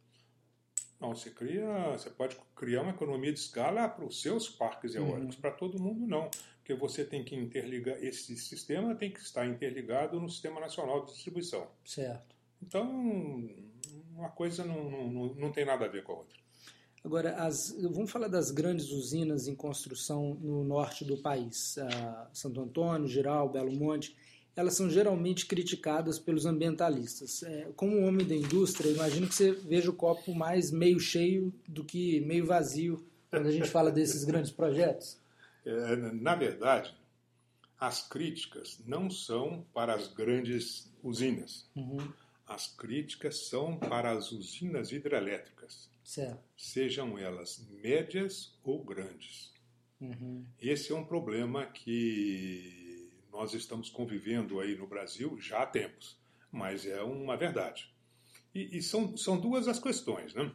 Não, 0.99 1.15
você 1.15 1.29
cria, 1.29 1.91
você 1.91 2.09
pode 2.09 2.37
criar 2.55 2.81
uma 2.81 2.91
economia 2.91 3.31
de 3.31 3.39
escala 3.39 3.87
para 3.87 4.05
os 4.05 4.21
seus 4.21 4.49
parques 4.49 4.95
eólicos, 4.95 5.35
uhum. 5.35 5.41
para 5.41 5.51
todo 5.51 5.81
mundo 5.81 6.05
não 6.05 6.29
porque 6.69 6.73
você 6.75 7.03
tem 7.03 7.23
que 7.23 7.35
interligar, 7.35 7.97
esse 8.03 8.37
sistema 8.37 8.93
tem 8.93 9.09
que 9.09 9.19
estar 9.19 9.43
interligado 9.47 10.19
no 10.19 10.29
Sistema 10.29 10.61
Nacional 10.61 11.03
de 11.03 11.13
Distribuição. 11.13 11.67
Certo. 11.83 12.35
Então, 12.61 12.85
uma 14.15 14.29
coisa 14.29 14.63
não, 14.63 15.09
não, 15.09 15.33
não 15.33 15.51
tem 15.51 15.65
nada 15.65 15.85
a 15.85 15.87
ver 15.87 16.03
com 16.03 16.11
a 16.11 16.17
outra. 16.17 16.37
Agora, 17.03 17.33
as, 17.37 17.75
vamos 17.81 18.11
falar 18.11 18.27
das 18.27 18.51
grandes 18.51 18.91
usinas 18.91 19.47
em 19.47 19.55
construção 19.55 20.35
no 20.35 20.63
norte 20.63 21.03
do 21.03 21.17
país. 21.17 21.75
Santo 22.33 22.61
Antônio, 22.61 23.07
Giral, 23.07 23.49
Belo 23.49 23.71
Monte. 23.71 24.15
Elas 24.59 24.75
são 24.75 24.89
geralmente 24.89 25.45
criticadas 25.45 26.19
pelos 26.19 26.45
ambientalistas. 26.45 27.43
É, 27.43 27.69
como 27.77 28.05
homem 28.05 28.27
da 28.27 28.35
indústria, 28.35 28.91
imagino 28.91 29.25
que 29.25 29.33
você 29.33 29.51
veja 29.51 29.89
o 29.89 29.93
copo 29.93 30.35
mais 30.35 30.69
meio 30.69 30.99
cheio 30.99 31.53
do 31.65 31.81
que 31.81 32.19
meio 32.21 32.45
vazio 32.45 33.01
quando 33.29 33.47
a 33.47 33.51
gente 33.51 33.69
fala 33.69 33.89
desses 33.89 34.25
grandes 34.25 34.51
projetos. 34.51 35.17
É, 35.65 35.95
na 35.95 36.35
verdade, 36.35 36.93
as 37.79 38.05
críticas 38.05 38.81
não 38.85 39.09
são 39.09 39.65
para 39.73 39.95
as 39.95 40.07
grandes 40.09 40.91
usinas. 41.01 41.65
Uhum. 41.73 42.11
As 42.45 42.67
críticas 42.67 43.47
são 43.47 43.77
para 43.77 44.11
as 44.11 44.33
usinas 44.33 44.91
hidrelétricas, 44.91 45.89
certo. 46.03 46.43
sejam 46.57 47.17
elas 47.17 47.65
médias 47.81 48.53
ou 48.61 48.83
grandes. 48.83 49.53
Uhum. 50.01 50.43
Esse 50.59 50.91
é 50.91 50.95
um 50.95 51.05
problema 51.05 51.65
que 51.65 52.88
nós 53.39 53.53
estamos 53.53 53.89
convivendo 53.89 54.59
aí 54.59 54.75
no 54.75 54.85
Brasil 54.85 55.39
já 55.39 55.63
há 55.63 55.65
tempos, 55.65 56.19
mas 56.51 56.85
é 56.85 57.01
uma 57.01 57.37
verdade. 57.37 57.89
E, 58.53 58.77
e 58.77 58.83
são, 58.83 59.15
são 59.15 59.39
duas 59.39 59.65
as 59.65 59.79
questões, 59.79 60.33
né? 60.33 60.53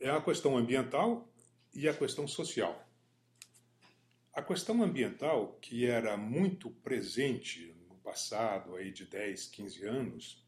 É 0.00 0.10
a 0.10 0.20
questão 0.20 0.56
ambiental 0.56 1.32
e 1.72 1.88
a 1.88 1.94
questão 1.94 2.26
social. 2.26 2.84
A 4.32 4.42
questão 4.42 4.82
ambiental, 4.82 5.56
que 5.62 5.86
era 5.86 6.16
muito 6.16 6.68
presente 6.68 7.72
no 7.88 7.94
passado, 7.98 8.74
aí 8.74 8.90
de 8.90 9.06
10, 9.06 9.46
15 9.46 9.84
anos, 9.86 10.44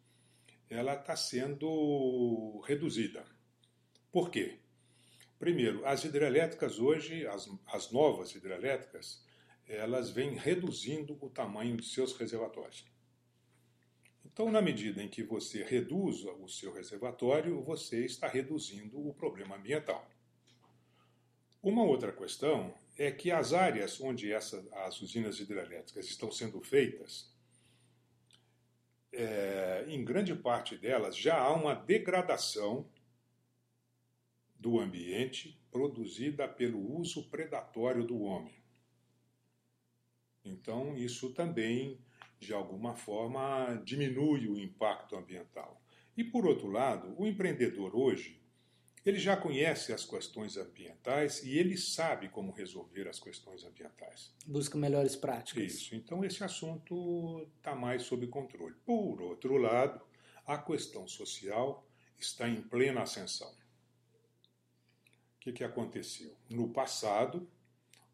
ela 0.69 0.95
está 0.95 1.15
sendo 1.15 2.61
reduzida. 2.67 3.25
Por 4.11 4.33
quê? 4.33 4.59
Primeiro, 5.39 5.87
as 5.87 6.03
hidrelétricas 6.03 6.81
hoje, 6.81 7.25
as, 7.25 7.49
as 7.69 7.93
novas 7.93 8.35
hidrelétricas, 8.35 9.28
elas 9.69 10.11
vêm 10.11 10.35
reduzindo 10.35 11.17
o 11.21 11.29
tamanho 11.29 11.77
de 11.77 11.87
seus 11.87 12.17
reservatórios. 12.17 12.85
Então, 14.25 14.51
na 14.51 14.63
medida 14.63 15.03
em 15.03 15.09
que 15.09 15.23
você 15.23 15.63
reduz 15.63 16.25
o 16.25 16.49
seu 16.49 16.73
reservatório, 16.73 17.63
você 17.63 18.05
está 18.05 18.29
reduzindo 18.29 19.07
o 19.07 19.13
problema 19.13 19.57
ambiental. 19.57 20.09
Uma 21.63 21.83
outra 21.83 22.13
questão 22.13 22.75
é 22.97 23.11
que 23.11 23.31
as 23.31 23.53
áreas 23.53 24.01
onde 24.01 24.33
essa, 24.33 24.67
as 24.87 25.01
usinas 25.01 25.39
hidrelétricas 25.41 26.07
estão 26.07 26.31
sendo 26.31 26.61
feitas, 26.61 27.33
é, 29.13 29.85
em 29.89 30.05
grande 30.05 30.35
parte 30.35 30.77
delas 30.77 31.17
já 31.17 31.39
há 31.39 31.53
uma 31.53 31.75
degradação 31.75 32.89
do 34.59 34.81
ambiente 34.81 35.61
produzida 35.71 36.49
pelo 36.49 36.97
uso 36.97 37.29
predatório 37.29 38.05
do 38.05 38.21
homem. 38.21 38.58
Então, 40.49 40.97
isso 40.97 41.31
também, 41.31 41.99
de 42.39 42.53
alguma 42.53 42.95
forma, 42.95 43.81
diminui 43.85 44.49
o 44.49 44.59
impacto 44.59 45.17
ambiental. 45.17 45.81
E, 46.17 46.25
por 46.25 46.47
outro 46.47 46.69
lado, 46.69 47.15
o 47.17 47.27
empreendedor 47.27 47.95
hoje 47.95 48.39
ele 49.05 49.19
já 49.19 49.37
conhece 49.37 49.93
as 49.93 50.05
questões 50.05 50.57
ambientais 50.57 51.43
e 51.43 51.57
ele 51.57 51.77
sabe 51.79 52.29
como 52.29 52.53
resolver 52.53 53.09
as 53.09 53.19
questões 53.19 53.65
ambientais. 53.65 54.35
Busca 54.47 54.77
melhores 54.77 55.17
práticas. 55.17 55.65
Isso. 55.65 55.95
Então, 55.95 56.25
esse 56.25 56.45
assunto 56.45 57.49
está 57.57 57.75
mais 57.75 58.03
sob 58.03 58.27
controle. 58.27 58.75
Por 58.85 59.23
outro 59.23 59.57
lado, 59.57 60.01
a 60.47 60.59
questão 60.59 61.07
social 61.07 61.87
está 62.19 62.49
em 62.49 62.61
plena 62.61 63.03
ascensão. 63.03 63.51
O 65.37 65.41
que, 65.41 65.53
que 65.53 65.65
aconteceu? 65.65 66.37
No 66.51 66.69
passado, 66.69 67.49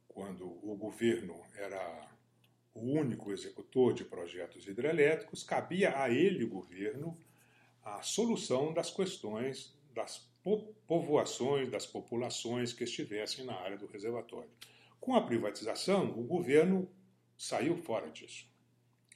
quando 0.07 0.47
o 0.47 0.77
governo 0.77 1.35
era 1.57 2.14
o 2.75 2.81
único 2.81 3.33
executor 3.33 3.95
de 3.95 4.05
projetos 4.05 4.67
hidrelétricos, 4.67 5.43
cabia 5.43 5.97
a 5.97 6.11
ele, 6.11 6.45
o 6.45 6.49
governo, 6.49 7.17
a 7.83 8.03
solução 8.03 8.75
das 8.75 8.91
questões 8.91 9.73
das 9.95 10.29
povoações, 10.87 11.71
das 11.71 11.87
populações 11.87 12.73
que 12.73 12.85
estivessem 12.85 13.45
na 13.45 13.55
área 13.55 13.79
do 13.79 13.87
reservatório. 13.87 14.51
Com 15.01 15.15
a 15.15 15.23
privatização, 15.23 16.11
o 16.19 16.25
governo 16.25 16.91
saiu 17.37 17.77
fora 17.77 18.11
disso 18.11 18.47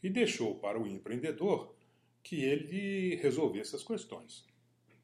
e 0.02 0.08
deixou 0.08 0.54
para 0.54 0.80
o 0.80 0.86
empreendedor 0.86 1.74
que 2.22 2.42
ele 2.42 3.16
resolvesse 3.16 3.74
essas 3.74 3.86
questões. 3.86 4.46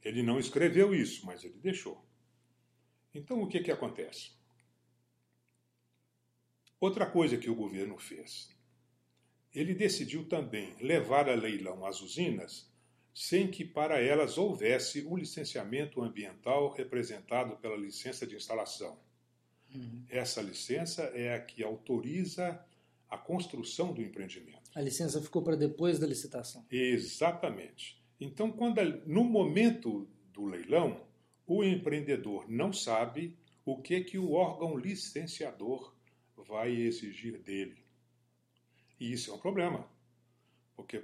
Ele 0.02 0.22
não 0.22 0.38
escreveu 0.38 0.94
isso, 0.94 1.26
mas 1.26 1.44
ele 1.44 1.58
deixou. 1.58 2.04
Então, 3.14 3.42
o 3.42 3.48
que, 3.48 3.60
que 3.60 3.70
acontece? 3.70 4.32
Outra 6.80 7.06
coisa 7.06 7.36
que 7.36 7.50
o 7.50 7.54
governo 7.54 7.98
fez. 7.98 8.48
Ele 9.54 9.74
decidiu 9.74 10.28
também 10.28 10.74
levar 10.80 11.28
a 11.28 11.34
leilão 11.34 11.86
as 11.86 12.00
usinas 12.00 12.72
sem 13.14 13.48
que 13.48 13.64
para 13.64 14.00
elas 14.00 14.36
houvesse 14.36 15.06
o 15.08 15.16
licenciamento 15.16 16.02
ambiental 16.02 16.72
representado 16.72 17.56
pela 17.58 17.76
licença 17.76 18.26
de 18.26 18.34
instalação. 18.34 18.98
Uhum. 19.72 20.04
Essa 20.08 20.42
licença 20.42 21.02
é 21.14 21.32
a 21.32 21.40
que 21.40 21.62
autoriza 21.62 22.60
a 23.08 23.16
construção 23.16 23.92
do 23.92 24.02
empreendimento. 24.02 24.62
A 24.74 24.80
licença 24.80 25.22
ficou 25.22 25.42
para 25.42 25.56
depois 25.56 26.00
da 26.00 26.06
licitação. 26.06 26.66
Exatamente. 26.68 28.02
Então, 28.20 28.50
quando 28.50 28.80
no 29.06 29.22
momento 29.22 30.08
do 30.32 30.46
leilão, 30.46 31.00
o 31.46 31.62
empreendedor 31.62 32.50
não 32.50 32.72
sabe 32.72 33.36
o 33.64 33.80
que 33.80 34.00
que 34.02 34.18
o 34.18 34.32
órgão 34.32 34.76
licenciador 34.76 35.93
vai 36.48 36.72
exigir 36.72 37.38
dele. 37.38 37.76
E 38.98 39.12
isso 39.12 39.30
é 39.30 39.34
um 39.34 39.38
problema, 39.38 39.88
porque 40.76 41.02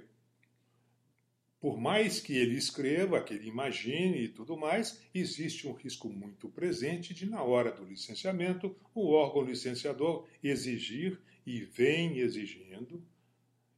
por 1.61 1.79
mais 1.79 2.19
que 2.19 2.35
ele 2.35 2.55
escreva, 2.55 3.21
que 3.21 3.35
ele 3.35 3.47
imagine 3.47 4.23
e 4.23 4.27
tudo 4.27 4.57
mais, 4.57 4.99
existe 5.13 5.67
um 5.67 5.73
risco 5.73 6.09
muito 6.09 6.49
presente 6.49 7.13
de, 7.13 7.29
na 7.29 7.43
hora 7.43 7.71
do 7.71 7.85
licenciamento, 7.85 8.75
o 8.95 9.11
órgão 9.11 9.43
licenciador 9.43 10.27
exigir 10.43 11.21
e 11.45 11.61
vem 11.61 12.17
exigindo 12.17 13.05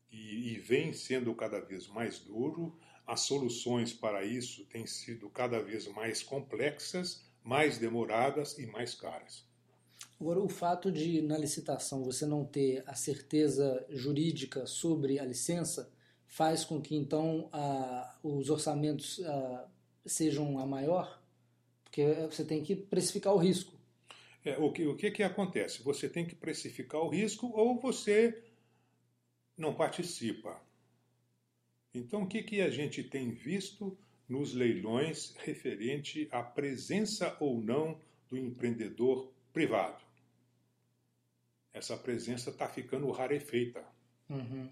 e, 0.10 0.54
e 0.54 0.60
vem 0.60 0.94
sendo 0.94 1.36
cada 1.36 1.60
vez 1.60 1.86
mais 1.88 2.20
duro. 2.20 2.80
As 3.06 3.22
soluções 3.22 3.92
para 3.92 4.24
isso 4.24 4.66
têm 4.68 4.88
sido 4.88 5.30
cada 5.30 5.62
vez 5.62 5.86
mais 5.90 6.24
complexas, 6.24 7.22
mais 7.44 7.78
demoradas 7.78 8.58
e 8.58 8.66
mais 8.66 8.96
caras. 8.96 9.46
Agora, 10.24 10.40
o 10.40 10.48
fato 10.48 10.90
de 10.90 11.22
na 11.22 11.38
licitação 11.38 12.02
você 12.02 12.26
não 12.26 12.46
ter 12.46 12.82
a 12.88 12.96
certeza 12.96 13.86
jurídica 13.90 14.66
sobre 14.66 15.20
a 15.20 15.26
licença 15.26 15.92
faz 16.26 16.64
com 16.64 16.82
que 16.82 16.96
então 16.96 17.50
a, 17.52 18.18
os 18.24 18.50
orçamentos 18.50 19.22
a, 19.26 19.68
sejam 20.06 20.58
a 20.60 20.66
maior, 20.66 21.22
porque 21.84 22.06
você 22.32 22.46
tem 22.46 22.64
que 22.64 22.74
precificar 22.74 23.34
o 23.34 23.38
risco. 23.38 23.74
É, 24.46 24.58
o, 24.58 24.72
que, 24.72 24.88
o 24.88 24.96
que, 24.96 25.12
que 25.12 25.24
acontece? 25.24 25.84
Você 25.84 26.08
tem 26.08 26.26
que 26.26 26.36
precificar 26.36 27.02
o 27.02 27.10
risco 27.10 27.52
ou 27.54 27.78
você 27.78 28.42
não 29.58 29.74
participa. 29.74 30.58
Então, 31.94 32.24
o 32.24 32.28
que, 32.28 32.44
que 32.44 32.62
a 32.62 32.70
gente 32.70 33.04
tem 33.04 33.30
visto 33.30 33.98
nos 34.30 34.54
leilões 34.54 35.36
referente 35.40 36.30
à 36.32 36.42
presença 36.42 37.36
ou 37.42 37.60
não 37.60 38.00
do 38.30 38.38
empreendedor 38.38 39.30
privado? 39.52 40.03
Essa 41.74 41.98
presença 41.98 42.52
está 42.52 42.68
ficando 42.68 43.10
rarefeita. 43.12 43.84
Uhum. 44.30 44.70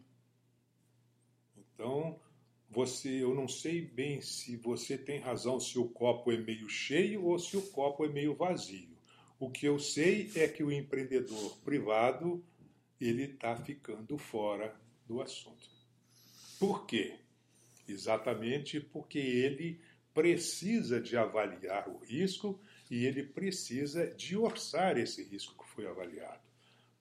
Então, 1.58 2.20
você, 2.70 3.24
eu 3.24 3.34
não 3.34 3.48
sei 3.48 3.81
bem 3.81 4.22
se 4.22 4.55
você 4.55 4.98
tem 4.98 5.20
razão 5.20 5.60
se 5.60 5.77
o 5.77 5.89
copo 5.89 6.31
é 6.31 6.38
meio 6.38 6.70
cheio 6.70 7.25
ou 7.25 7.38
se 7.38 7.58
o 7.58 7.62
copo 7.62 8.05
é 8.05 8.08
meio 8.08 8.36
vazio. 8.36 8.96
O 9.39 9.50
que 9.50 9.65
eu 9.65 9.79
sei 9.79 10.31
é 10.36 10.48
que 10.48 10.63
o 10.63 10.72
empreendedor 10.72 11.58
privado 11.65 12.43
ele 13.00 13.24
está 13.24 13.55
ficando 13.55 14.17
fora 14.17 14.79
do 15.08 15.22
assunto. 15.22 15.67
Por 16.60 16.86
quê? 16.86 17.15
Exatamente 17.88 18.79
porque 18.79 19.17
ele 19.17 19.81
precisa 20.13 21.01
de 21.01 21.17
avaliar 21.17 21.89
o 21.89 21.98
risco 21.98 22.62
e 22.89 23.05
ele 23.05 23.24
precisa 23.24 24.05
de 24.13 24.38
orçar 24.38 24.98
esse 24.98 25.24
risco 25.24 25.62
que 25.62 25.70
foi 25.72 25.88
avaliado. 25.88 26.40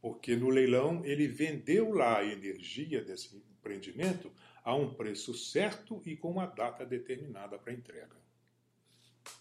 Porque 0.01 0.35
no 0.35 0.49
leilão 0.49 1.05
ele 1.05 1.27
vendeu 1.27 1.93
lá 1.93 2.19
a 2.19 2.25
energia 2.25 3.03
desse 3.03 3.37
empreendimento 3.37 4.33
a 4.65 4.75
um 4.75 4.95
preço 4.95 5.35
certo 5.35 6.03
e 6.05 6.17
com 6.17 6.31
uma 6.31 6.47
data 6.47 6.85
determinada 6.85 7.59
para 7.59 7.73
entrega. 7.73 8.17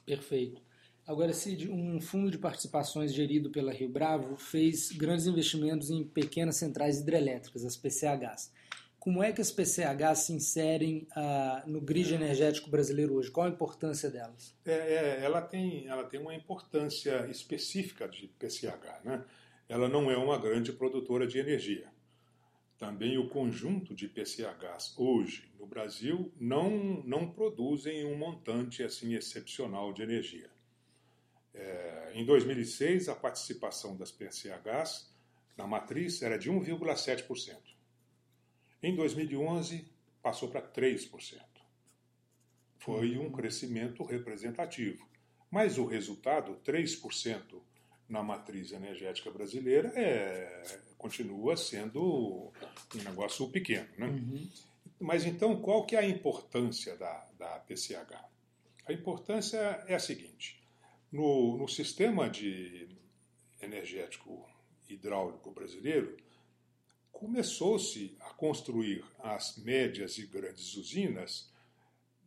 Perfeito. 0.05 0.61
Agora, 1.09 1.33
Cid, 1.33 1.71
um 1.71 1.99
fundo 1.99 2.29
de 2.29 2.37
participações 2.37 3.13
gerido 3.13 3.49
pela 3.49 3.71
Rio 3.71 3.89
Bravo 3.89 4.37
fez 4.37 4.91
grandes 4.91 5.25
investimentos 5.25 5.89
em 5.89 6.03
pequenas 6.03 6.57
centrais 6.57 6.99
hidrelétricas, 6.99 7.65
as 7.65 7.75
PCHs. 7.75 8.51
Como 8.99 9.23
é 9.23 9.31
que 9.31 9.41
as 9.41 9.49
PCHs 9.49 10.19
se 10.19 10.33
inserem 10.33 11.07
ah, 11.15 11.63
no 11.65 11.81
grid 11.81 12.13
energético 12.13 12.69
brasileiro 12.69 13.15
hoje? 13.15 13.31
Qual 13.31 13.47
a 13.47 13.49
importância 13.49 14.09
delas? 14.09 14.53
É, 14.65 14.71
é, 14.71 15.19
ela, 15.23 15.41
tem, 15.41 15.87
ela 15.87 16.03
tem 16.03 16.19
uma 16.19 16.35
importância 16.35 17.25
específica 17.27 18.07
de 18.07 18.27
PCH. 18.27 19.03
Né? 19.03 19.23
Ela 19.69 19.87
não 19.87 20.09
é 20.09 20.17
uma 20.17 20.35
grande 20.35 20.73
produtora 20.73 21.27
de 21.27 21.37
energia. 21.37 21.93
Também 22.75 23.19
o 23.19 23.29
conjunto 23.29 23.93
de 23.93 24.07
PCHs 24.07 24.97
hoje 24.97 25.53
no 25.59 25.67
Brasil 25.67 26.33
não, 26.39 27.03
não 27.03 27.29
produzem 27.29 28.03
um 28.03 28.17
montante 28.17 28.81
assim 28.81 29.13
excepcional 29.13 29.93
de 29.93 30.01
energia. 30.01 30.49
É, 31.53 32.13
em 32.15 32.25
2006, 32.25 33.09
a 33.09 33.15
participação 33.15 33.95
das 33.95 34.11
PCHs 34.11 35.13
na 35.55 35.67
matriz 35.67 36.21
era 36.23 36.39
de 36.39 36.49
1,7%. 36.49 37.55
Em 38.81 38.95
2011, 38.95 39.85
passou 40.23 40.49
para 40.49 40.61
3%. 40.61 41.37
Foi 42.79 43.17
um 43.19 43.31
crescimento 43.31 44.03
representativo. 44.03 45.07
Mas 45.51 45.77
o 45.77 45.85
resultado, 45.85 46.59
3% 46.65 47.61
na 48.09 48.23
matriz 48.23 48.71
energética 48.71 49.29
brasileira, 49.29 49.93
é, 49.95 50.79
continua 50.97 51.55
sendo 51.55 52.51
um 52.95 53.03
negócio 53.03 53.47
pequeno. 53.49 53.87
Né? 53.97 54.07
Uhum. 54.07 54.49
Mas 54.99 55.25
então, 55.25 55.61
qual 55.61 55.85
que 55.85 55.95
é 55.95 55.99
a 55.99 56.07
importância 56.07 56.97
da, 56.97 57.27
da 57.37 57.59
PCH? 57.59 58.13
A 58.85 58.91
importância 58.91 59.57
é 59.87 59.95
a 59.95 59.99
seguinte: 59.99 60.61
no, 61.11 61.57
no 61.57 61.67
sistema 61.67 62.29
de 62.29 62.89
energético 63.61 64.49
hidráulico 64.89 65.51
brasileiro, 65.51 66.17
começou-se 67.11 68.17
a 68.21 68.33
construir 68.33 69.05
as 69.19 69.57
médias 69.57 70.17
e 70.17 70.25
grandes 70.25 70.75
usinas 70.75 71.51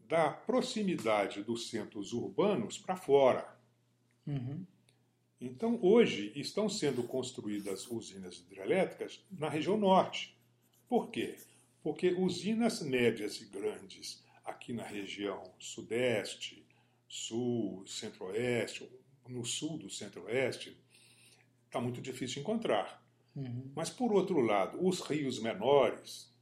da 0.08 0.30
proximidade 0.30 1.42
dos 1.42 1.68
centros 1.70 2.12
urbanos 2.12 2.78
para 2.78 2.96
fora. 2.96 3.56
Uhum. 4.26 4.64
Então, 5.44 5.76
hoje, 5.82 6.32
estão 6.36 6.68
sendo 6.68 7.02
construídas 7.02 7.90
usinas 7.90 8.38
hidrelétricas 8.38 9.20
na 9.28 9.48
região 9.48 9.76
norte. 9.76 10.38
Por 10.88 11.10
quê? 11.10 11.34
Porque 11.82 12.12
usinas 12.12 12.80
médias 12.80 13.40
e 13.40 13.46
grandes 13.46 14.22
aqui 14.44 14.72
na 14.72 14.84
região 14.84 15.42
sudeste, 15.58 16.64
sul, 17.08 17.84
centro-oeste, 17.88 18.88
no 19.26 19.44
sul 19.44 19.78
do 19.78 19.90
centro-oeste, 19.90 20.76
está 21.66 21.80
muito 21.80 22.00
difícil 22.00 22.34
de 22.34 22.40
encontrar. 22.42 23.04
Uhum. 23.34 23.72
Mas, 23.74 23.90
por 23.90 24.12
outro 24.12 24.38
lado, 24.40 24.78
os 24.86 25.00
rios 25.00 25.40
menores, 25.40 26.32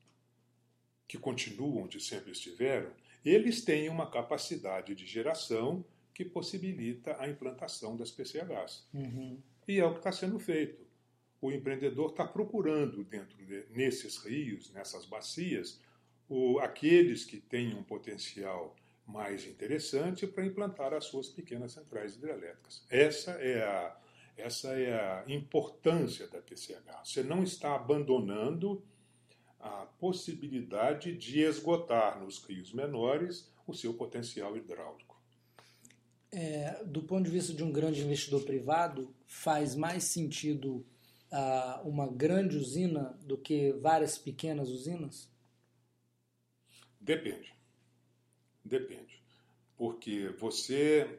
que 1.09 1.17
continuam 1.17 1.85
onde 1.85 1.99
sempre 2.01 2.33
estiveram, 2.33 2.93
eles 3.25 3.65
têm 3.65 3.89
uma 3.89 4.11
capacidade 4.11 4.95
de 4.95 5.07
geração 5.07 5.83
que 6.21 6.25
possibilita 6.27 7.17
a 7.19 7.27
implantação 7.27 7.97
das 7.97 8.11
PCHs. 8.11 8.87
Uhum. 8.93 9.39
E 9.67 9.81
é 9.81 9.87
o 9.87 9.93
que 9.93 10.01
está 10.01 10.13
sendo 10.13 10.39
feito. 10.39 10.87
O 11.41 11.51
empreendedor 11.51 12.11
está 12.11 12.27
procurando, 12.27 13.03
dentro 13.05 13.39
de, 13.39 13.65
nesses 13.71 14.19
rios, 14.19 14.71
nessas 14.75 15.07
bacias, 15.07 15.81
o, 16.29 16.59
aqueles 16.59 17.25
que 17.25 17.39
têm 17.39 17.75
um 17.75 17.83
potencial 17.83 18.77
mais 19.07 19.47
interessante 19.47 20.27
para 20.27 20.45
implantar 20.45 20.93
as 20.93 21.07
suas 21.07 21.31
pequenas 21.31 21.73
centrais 21.73 22.17
hidrelétricas. 22.17 22.85
Essa 22.91 23.31
é 23.31 23.63
a, 23.63 23.97
essa 24.37 24.69
é 24.75 24.93
a 24.93 25.25
importância 25.27 26.29
da 26.29 26.43
PCH. 26.43 27.01
Você 27.03 27.23
não 27.23 27.43
está 27.43 27.75
abandonando 27.75 28.85
a 29.59 29.87
possibilidade 29.99 31.17
de 31.17 31.41
esgotar 31.41 32.21
nos 32.21 32.45
rios 32.45 32.75
menores 32.75 33.51
o 33.67 33.73
seu 33.73 33.95
potencial 33.95 34.55
hidráulico. 34.55 35.10
É, 36.33 36.85
do 36.85 37.03
ponto 37.03 37.25
de 37.25 37.31
vista 37.31 37.53
de 37.53 37.65
um 37.65 37.73
grande 37.73 38.01
investidor 38.01 38.43
privado, 38.45 39.15
faz 39.27 39.75
mais 39.75 40.05
sentido 40.05 40.87
uh, 41.33 41.89
uma 41.89 42.07
grande 42.07 42.57
usina 42.57 43.19
do 43.25 43.37
que 43.37 43.73
várias 43.73 44.17
pequenas 44.17 44.69
usinas? 44.69 45.29
Depende. 47.01 47.53
Depende. 48.65 49.21
Porque 49.77 50.29
você 50.39 51.19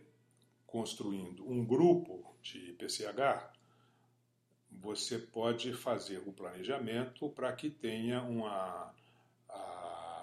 construindo 0.66 1.46
um 1.50 1.66
grupo 1.66 2.34
de 2.42 2.74
PCH, 2.74 3.52
você 4.72 5.20
pode 5.20 5.74
fazer 5.74 6.20
o 6.26 6.32
planejamento 6.32 7.30
para 7.30 7.52
que 7.52 7.70
tenha 7.70 8.24
uma, 8.24 8.94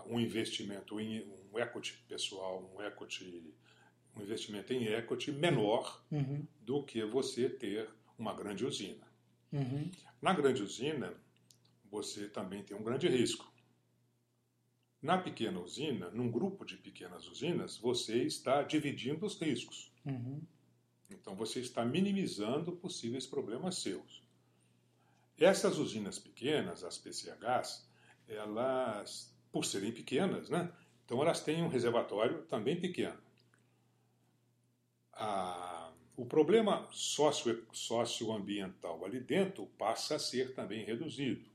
um 0.06 0.18
investimento 0.18 0.98
em 0.98 1.22
um 1.52 1.58
equity 1.58 2.02
pessoal, 2.08 2.68
um 2.74 2.82
equity, 2.82 3.54
um 4.18 4.22
investimento 4.22 4.72
em 4.72 4.86
equity 4.86 5.32
menor 5.32 6.02
uhum. 6.10 6.46
do 6.60 6.82
que 6.82 7.04
você 7.04 7.48
ter 7.48 7.88
uma 8.18 8.34
grande 8.34 8.64
usina. 8.66 9.06
Uhum. 9.52 9.90
Na 10.20 10.32
grande 10.32 10.62
usina, 10.62 11.14
você 11.90 12.28
também 12.28 12.62
tem 12.62 12.76
um 12.76 12.82
grande 12.82 13.08
risco. 13.08 13.50
Na 15.00 15.16
pequena 15.16 15.60
usina, 15.60 16.10
num 16.10 16.30
grupo 16.30 16.64
de 16.64 16.76
pequenas 16.76 17.28
usinas, 17.28 17.76
você 17.76 18.24
está 18.24 18.62
dividindo 18.62 19.24
os 19.24 19.40
riscos. 19.40 19.92
Uhum. 20.04 20.42
Então 21.08 21.36
você 21.36 21.60
está 21.60 21.84
minimizando 21.84 22.72
possíveis 22.72 23.26
problemas 23.26 23.78
seus. 23.78 24.22
Essas 25.38 25.78
usinas 25.78 26.18
pequenas, 26.18 26.82
as 26.82 26.98
PCHs, 26.98 27.88
elas, 28.26 29.32
por 29.52 29.64
serem 29.64 29.92
pequenas, 29.92 30.50
né? 30.50 30.70
Então 31.04 31.22
elas 31.22 31.40
têm 31.40 31.62
um 31.62 31.68
reservatório 31.68 32.42
também 32.42 32.78
pequeno. 32.78 33.16
Ah, 35.18 35.90
o 36.16 36.24
problema 36.24 36.88
socio, 36.92 37.66
socioambiental 37.72 39.04
ali 39.04 39.20
dentro 39.20 39.66
passa 39.78 40.14
a 40.14 40.18
ser 40.18 40.54
também 40.54 40.84
reduzido. 40.84 41.48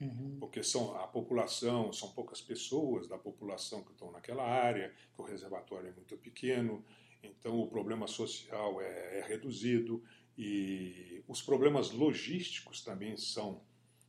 Uhum. 0.00 0.36
Porque 0.38 0.62
são 0.62 0.94
a 0.96 1.06
população, 1.06 1.92
são 1.92 2.10
poucas 2.12 2.40
pessoas 2.40 3.08
da 3.08 3.16
população 3.16 3.82
que 3.82 3.92
estão 3.92 4.12
naquela 4.12 4.44
área, 4.44 4.94
que 5.14 5.20
o 5.20 5.24
reservatório 5.24 5.88
é 5.88 5.92
muito 5.92 6.16
pequeno, 6.18 6.84
então 7.22 7.58
o 7.58 7.66
problema 7.66 8.06
social 8.06 8.80
é, 8.80 9.20
é 9.20 9.24
reduzido 9.26 10.04
e 10.36 11.22
os 11.26 11.40
problemas 11.40 11.90
logísticos 11.90 12.82
também 12.82 13.16
são, 13.16 13.62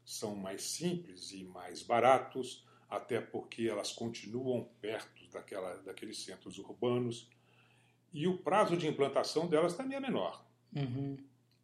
são 0.04 0.36
mais 0.36 0.63
simples 0.63 1.32
e 1.32 1.43
mais 1.46 1.82
baratos, 1.82 2.65
até 2.89 3.22
porque 3.22 3.63
elas 3.63 3.91
continuam 3.91 4.70
perto 4.82 5.26
daquela, 5.32 5.76
daqueles 5.78 6.20
centros 6.20 6.58
urbanos, 6.58 7.30
e 8.13 8.28
o 8.28 8.38
prazo 8.38 8.78
de 8.78 8.88
implantação 8.88 9.48
delas 9.48 9.76
também 9.76 9.98
é 9.98 10.00
menor. 10.00 10.46
Uhum. 10.76 11.17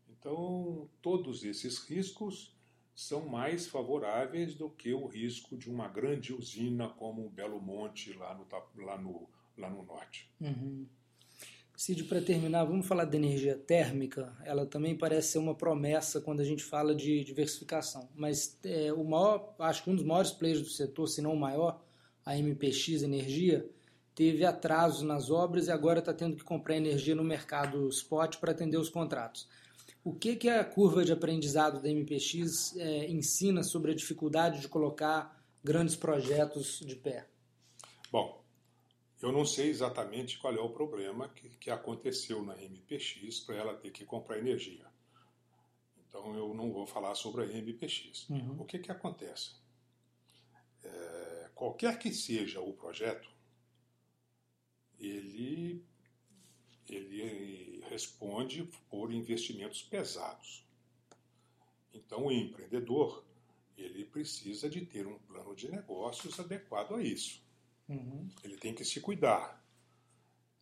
Então, 0.10 0.90
todos 1.02 1.44
esses 1.44 1.80
riscos 1.80 2.56
são 2.96 3.26
mais 3.28 3.68
favoráveis 3.68 4.56
do 4.56 4.70
que 4.70 4.94
o 4.94 5.08
risco 5.08 5.58
de 5.58 5.70
uma 5.70 5.88
grande 5.88 6.34
usina 6.34 6.88
como 6.88 7.26
o 7.26 7.30
Belo 7.30 7.60
Monte 7.60 8.14
lá 8.14 8.34
no, 8.36 8.48
lá 8.84 8.98
no, 8.98 9.30
lá 9.58 9.70
no 9.70 9.84
norte. 9.84 10.32
Uhum. 10.40 10.86
Cid, 11.76 12.04
para 12.04 12.22
terminar, 12.22 12.64
vamos 12.66 12.86
falar 12.86 13.06
da 13.06 13.18
energia 13.18 13.58
térmica. 13.58 14.34
Ela 14.46 14.66
também 14.66 14.96
parece 14.96 15.34
ser 15.34 15.40
uma 15.40 15.56
promessa 15.56 16.22
quando 16.22 16.40
a 16.40 16.46
gente 16.46 16.64
fala 16.64 16.94
de 16.94 17.24
diversificação. 17.24 18.08
Mas 18.16 18.58
é, 18.64 18.94
o 18.94 19.04
maior, 19.04 19.56
acho 19.58 19.84
que 19.84 19.90
um 19.90 19.96
dos 19.96 20.06
maiores 20.06 20.32
players 20.32 20.62
do 20.62 20.70
setor, 20.70 21.08
se 21.08 21.22
não 21.22 21.34
o 21.34 21.40
maior, 21.40 21.84
a 22.24 22.38
MPX 22.38 23.02
Energia, 23.02 23.68
teve 24.16 24.46
atrasos 24.46 25.02
nas 25.02 25.30
obras 25.30 25.68
e 25.68 25.72
agora 25.72 26.00
está 26.00 26.14
tendo 26.14 26.36
que 26.36 26.44
comprar 26.44 26.76
energia 26.76 27.16
no 27.16 27.24
mercado 27.24 27.88
spot 27.90 28.38
para 28.38 28.52
atender 28.52 28.78
os 28.78 28.90
contratos. 28.90 29.48
O 30.04 30.14
que, 30.14 30.36
que 30.36 30.50
a 30.50 30.66
curva 30.66 31.06
de 31.06 31.14
aprendizado 31.14 31.82
da 31.82 31.90
MPX 31.90 32.76
é, 32.76 33.10
ensina 33.10 33.64
sobre 33.64 33.92
a 33.92 33.96
dificuldade 33.96 34.60
de 34.60 34.68
colocar 34.68 35.42
grandes 35.64 35.96
projetos 35.96 36.80
de 36.80 36.96
pé? 36.96 37.28
Bom, 38.12 38.44
eu 39.22 39.32
não 39.32 39.46
sei 39.46 39.70
exatamente 39.70 40.38
qual 40.38 40.54
é 40.54 40.60
o 40.60 40.70
problema 40.70 41.30
que, 41.30 41.50
que 41.52 41.72
aconteceu 41.72 42.44
na 42.44 42.56
MPX 42.56 43.40
para 43.40 43.56
ela 43.56 43.74
ter 43.74 43.92
que 43.92 44.04
comprar 44.04 44.38
energia. 44.38 44.86
Então 46.06 46.36
eu 46.36 46.54
não 46.54 46.72
vou 46.72 46.86
falar 46.86 47.16
sobre 47.16 47.44
a 47.44 47.48
MPX. 47.48 48.30
Uhum. 48.30 48.58
O 48.60 48.66
que, 48.66 48.80
que 48.80 48.92
acontece? 48.92 49.56
É, 50.84 51.50
qualquer 51.56 51.98
que 51.98 52.12
seja 52.12 52.60
o 52.60 52.74
projeto, 52.74 53.33
ele, 55.00 55.84
ele 56.88 57.84
responde 57.90 58.64
por 58.90 59.12
investimentos 59.12 59.82
pesados. 59.82 60.66
Então 61.94 62.26
o 62.26 62.32
empreendedor 62.32 63.24
ele 63.78 64.06
precisa 64.06 64.70
de 64.70 64.86
ter 64.86 65.08
um 65.08 65.18
plano 65.20 65.56
de 65.56 65.70
negócios 65.70 66.40
adequado 66.40 66.96
a 66.96 67.04
isso. 67.04 67.42
Uhum. 67.88 68.30
Ele 68.44 68.58
tem 68.58 68.74
que 68.74 68.86
se 68.86 69.02
cuidar. 69.02 69.62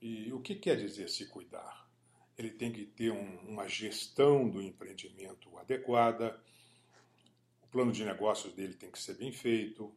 E 0.01 0.31
o 0.33 0.41
que 0.41 0.55
quer 0.55 0.77
dizer 0.77 1.09
se 1.09 1.27
cuidar? 1.27 1.89
Ele 2.37 2.49
tem 2.49 2.71
que 2.71 2.85
ter 2.85 3.11
um, 3.11 3.37
uma 3.47 3.67
gestão 3.67 4.49
do 4.49 4.61
empreendimento 4.61 5.55
adequada, 5.57 6.41
o 7.61 7.67
plano 7.67 7.91
de 7.91 8.03
negócios 8.03 8.53
dele 8.53 8.73
tem 8.73 8.89
que 8.89 8.99
ser 8.99 9.15
bem 9.15 9.31
feito, 9.31 9.93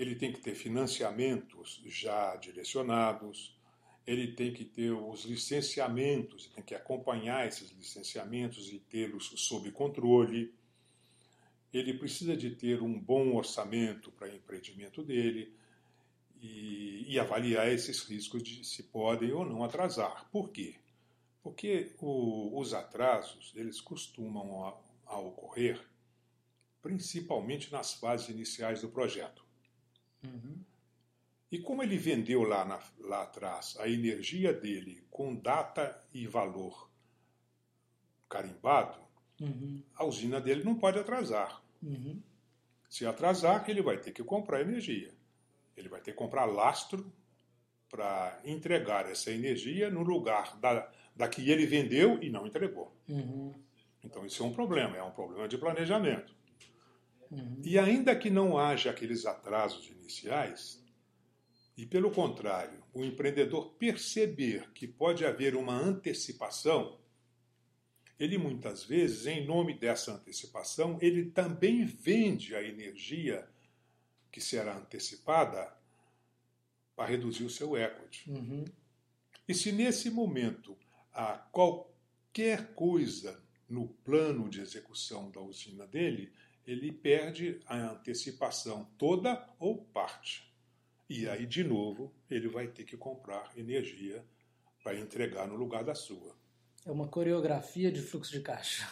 ele 0.00 0.14
tem 0.14 0.32
que 0.32 0.40
ter 0.40 0.54
financiamentos 0.54 1.82
já 1.84 2.34
direcionados, 2.36 3.54
ele 4.06 4.32
tem 4.32 4.50
que 4.50 4.64
ter 4.64 4.92
os 4.92 5.26
licenciamentos, 5.26 6.46
tem 6.46 6.64
que 6.64 6.74
acompanhar 6.74 7.46
esses 7.46 7.70
licenciamentos 7.72 8.72
e 8.72 8.78
tê-los 8.78 9.30
sob 9.36 9.70
controle. 9.70 10.54
Ele 11.70 11.92
precisa 11.92 12.34
de 12.34 12.50
ter 12.50 12.80
um 12.80 12.98
bom 12.98 13.36
orçamento 13.36 14.10
para 14.12 14.34
empreendimento 14.34 15.02
dele 15.02 15.54
e, 16.40 17.04
e, 17.06 17.18
avaliar 17.18 17.70
esses 17.70 18.02
riscos 18.04 18.42
de 18.42 18.64
se 18.64 18.84
podem 18.84 19.32
ou 19.32 19.44
não 19.44 19.62
atrasar. 19.62 20.30
Por 20.30 20.48
quê? 20.48 20.76
Porque 21.42 21.94
o, 21.98 22.58
os 22.58 22.72
atrasos 22.72 23.52
eles 23.54 23.82
costumam 23.82 24.64
a, 24.64 24.80
a 25.12 25.18
ocorrer 25.18 25.78
principalmente 26.80 27.70
nas 27.70 27.92
fases 27.92 28.30
iniciais 28.30 28.80
do 28.80 28.88
projeto. 28.88 29.49
Uhum. 30.22 30.62
E 31.50 31.58
como 31.58 31.82
ele 31.82 31.96
vendeu 31.96 32.42
lá, 32.42 32.64
na, 32.64 32.80
lá 33.00 33.22
atrás 33.22 33.76
a 33.80 33.88
energia 33.88 34.52
dele 34.52 35.02
com 35.10 35.34
data 35.34 36.00
e 36.14 36.26
valor 36.26 36.88
carimbado, 38.28 38.98
uhum. 39.40 39.82
a 39.96 40.04
usina 40.04 40.40
dele 40.40 40.62
não 40.62 40.76
pode 40.76 40.98
atrasar. 40.98 41.60
Uhum. 41.82 42.22
Se 42.88 43.04
atrasar, 43.04 43.68
ele 43.68 43.82
vai 43.82 43.98
ter 43.98 44.12
que 44.12 44.22
comprar 44.22 44.60
energia. 44.60 45.12
Ele 45.76 45.88
vai 45.88 46.00
ter 46.00 46.12
que 46.12 46.18
comprar 46.18 46.44
lastro 46.44 47.12
para 47.88 48.40
entregar 48.44 49.10
essa 49.10 49.32
energia 49.32 49.90
no 49.90 50.02
lugar 50.02 50.56
da, 50.58 50.88
da 51.14 51.28
que 51.28 51.50
ele 51.50 51.66
vendeu 51.66 52.22
e 52.22 52.30
não 52.30 52.46
entregou. 52.46 52.94
Uhum. 53.08 53.52
Então 54.04 54.24
isso 54.24 54.42
é 54.42 54.46
um 54.46 54.52
problema, 54.52 54.96
é 54.96 55.02
um 55.02 55.10
problema 55.10 55.48
de 55.48 55.58
planejamento. 55.58 56.34
Uhum. 57.30 57.62
E 57.64 57.78
ainda 57.78 58.16
que 58.16 58.28
não 58.28 58.58
haja 58.58 58.90
aqueles 58.90 59.24
atrasos 59.24 59.88
iniciais, 59.88 60.82
e 61.76 61.86
pelo 61.86 62.10
contrário, 62.10 62.82
o 62.92 63.04
empreendedor 63.04 63.74
perceber 63.74 64.70
que 64.72 64.86
pode 64.86 65.24
haver 65.24 65.54
uma 65.54 65.74
antecipação, 65.74 66.98
ele 68.18 68.36
muitas 68.36 68.84
vezes, 68.84 69.26
em 69.26 69.46
nome 69.46 69.72
dessa 69.72 70.12
antecipação, 70.12 70.98
ele 71.00 71.30
também 71.30 71.86
vende 71.86 72.54
a 72.54 72.62
energia 72.62 73.48
que 74.30 74.40
será 74.40 74.76
antecipada 74.76 75.74
para 76.94 77.08
reduzir 77.08 77.44
o 77.44 77.50
seu 77.50 77.76
equity. 77.76 78.30
Uhum. 78.30 78.64
E 79.48 79.54
se 79.54 79.72
nesse 79.72 80.10
momento 80.10 80.76
há 81.12 81.38
qualquer 81.50 82.74
coisa 82.74 83.42
no 83.68 83.88
plano 83.88 84.50
de 84.50 84.60
execução 84.60 85.30
da 85.30 85.40
usina 85.40 85.86
dele, 85.86 86.30
ele 86.70 86.92
perde 86.92 87.60
a 87.66 87.76
antecipação 87.92 88.88
toda 88.96 89.48
ou 89.58 89.76
parte. 89.76 90.48
E 91.08 91.28
aí, 91.28 91.46
de 91.46 91.64
novo, 91.64 92.14
ele 92.30 92.48
vai 92.48 92.68
ter 92.68 92.84
que 92.84 92.96
comprar 92.96 93.50
energia 93.56 94.24
para 94.82 94.98
entregar 94.98 95.48
no 95.48 95.56
lugar 95.56 95.82
da 95.82 95.94
sua. 95.94 96.36
É 96.86 96.90
uma 96.90 97.08
coreografia 97.08 97.90
de 97.90 98.00
fluxo 98.00 98.32
de 98.32 98.40
caixa. 98.40 98.88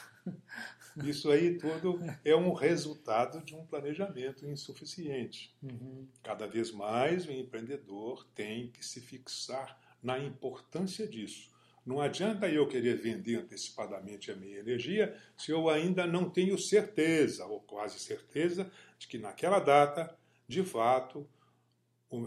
Isso 1.05 1.31
aí 1.31 1.57
tudo 1.57 2.01
é 2.25 2.35
um 2.35 2.53
resultado 2.53 3.41
de 3.45 3.55
um 3.55 3.64
planejamento 3.64 4.45
insuficiente. 4.45 5.57
Uhum. 5.62 6.09
Cada 6.23 6.47
vez 6.47 6.73
mais 6.73 7.25
o 7.27 7.33
empreendedor 7.33 8.27
tem 8.35 8.71
que 8.73 8.85
se 8.85 9.01
fixar 9.01 9.81
na 10.03 10.19
importância 10.19 11.07
disso. 11.07 11.57
Não 11.88 12.03
adianta 12.03 12.46
eu 12.46 12.68
querer 12.68 12.98
vender 12.98 13.37
antecipadamente 13.37 14.31
a 14.31 14.37
minha 14.37 14.59
energia 14.59 15.18
se 15.38 15.51
eu 15.51 15.70
ainda 15.70 16.07
não 16.07 16.29
tenho 16.29 16.59
certeza, 16.59 17.46
ou 17.46 17.62
quase 17.62 17.98
certeza, 17.98 18.70
de 18.98 19.09
que 19.09 19.16
naquela 19.16 19.59
data, 19.59 20.14
de 20.46 20.62
fato, 20.62 21.27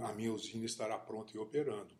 a 0.04 0.14
minha 0.14 0.34
usina 0.34 0.66
estará 0.66 0.98
pronta 0.98 1.38
e 1.38 1.40
operando. 1.40 1.94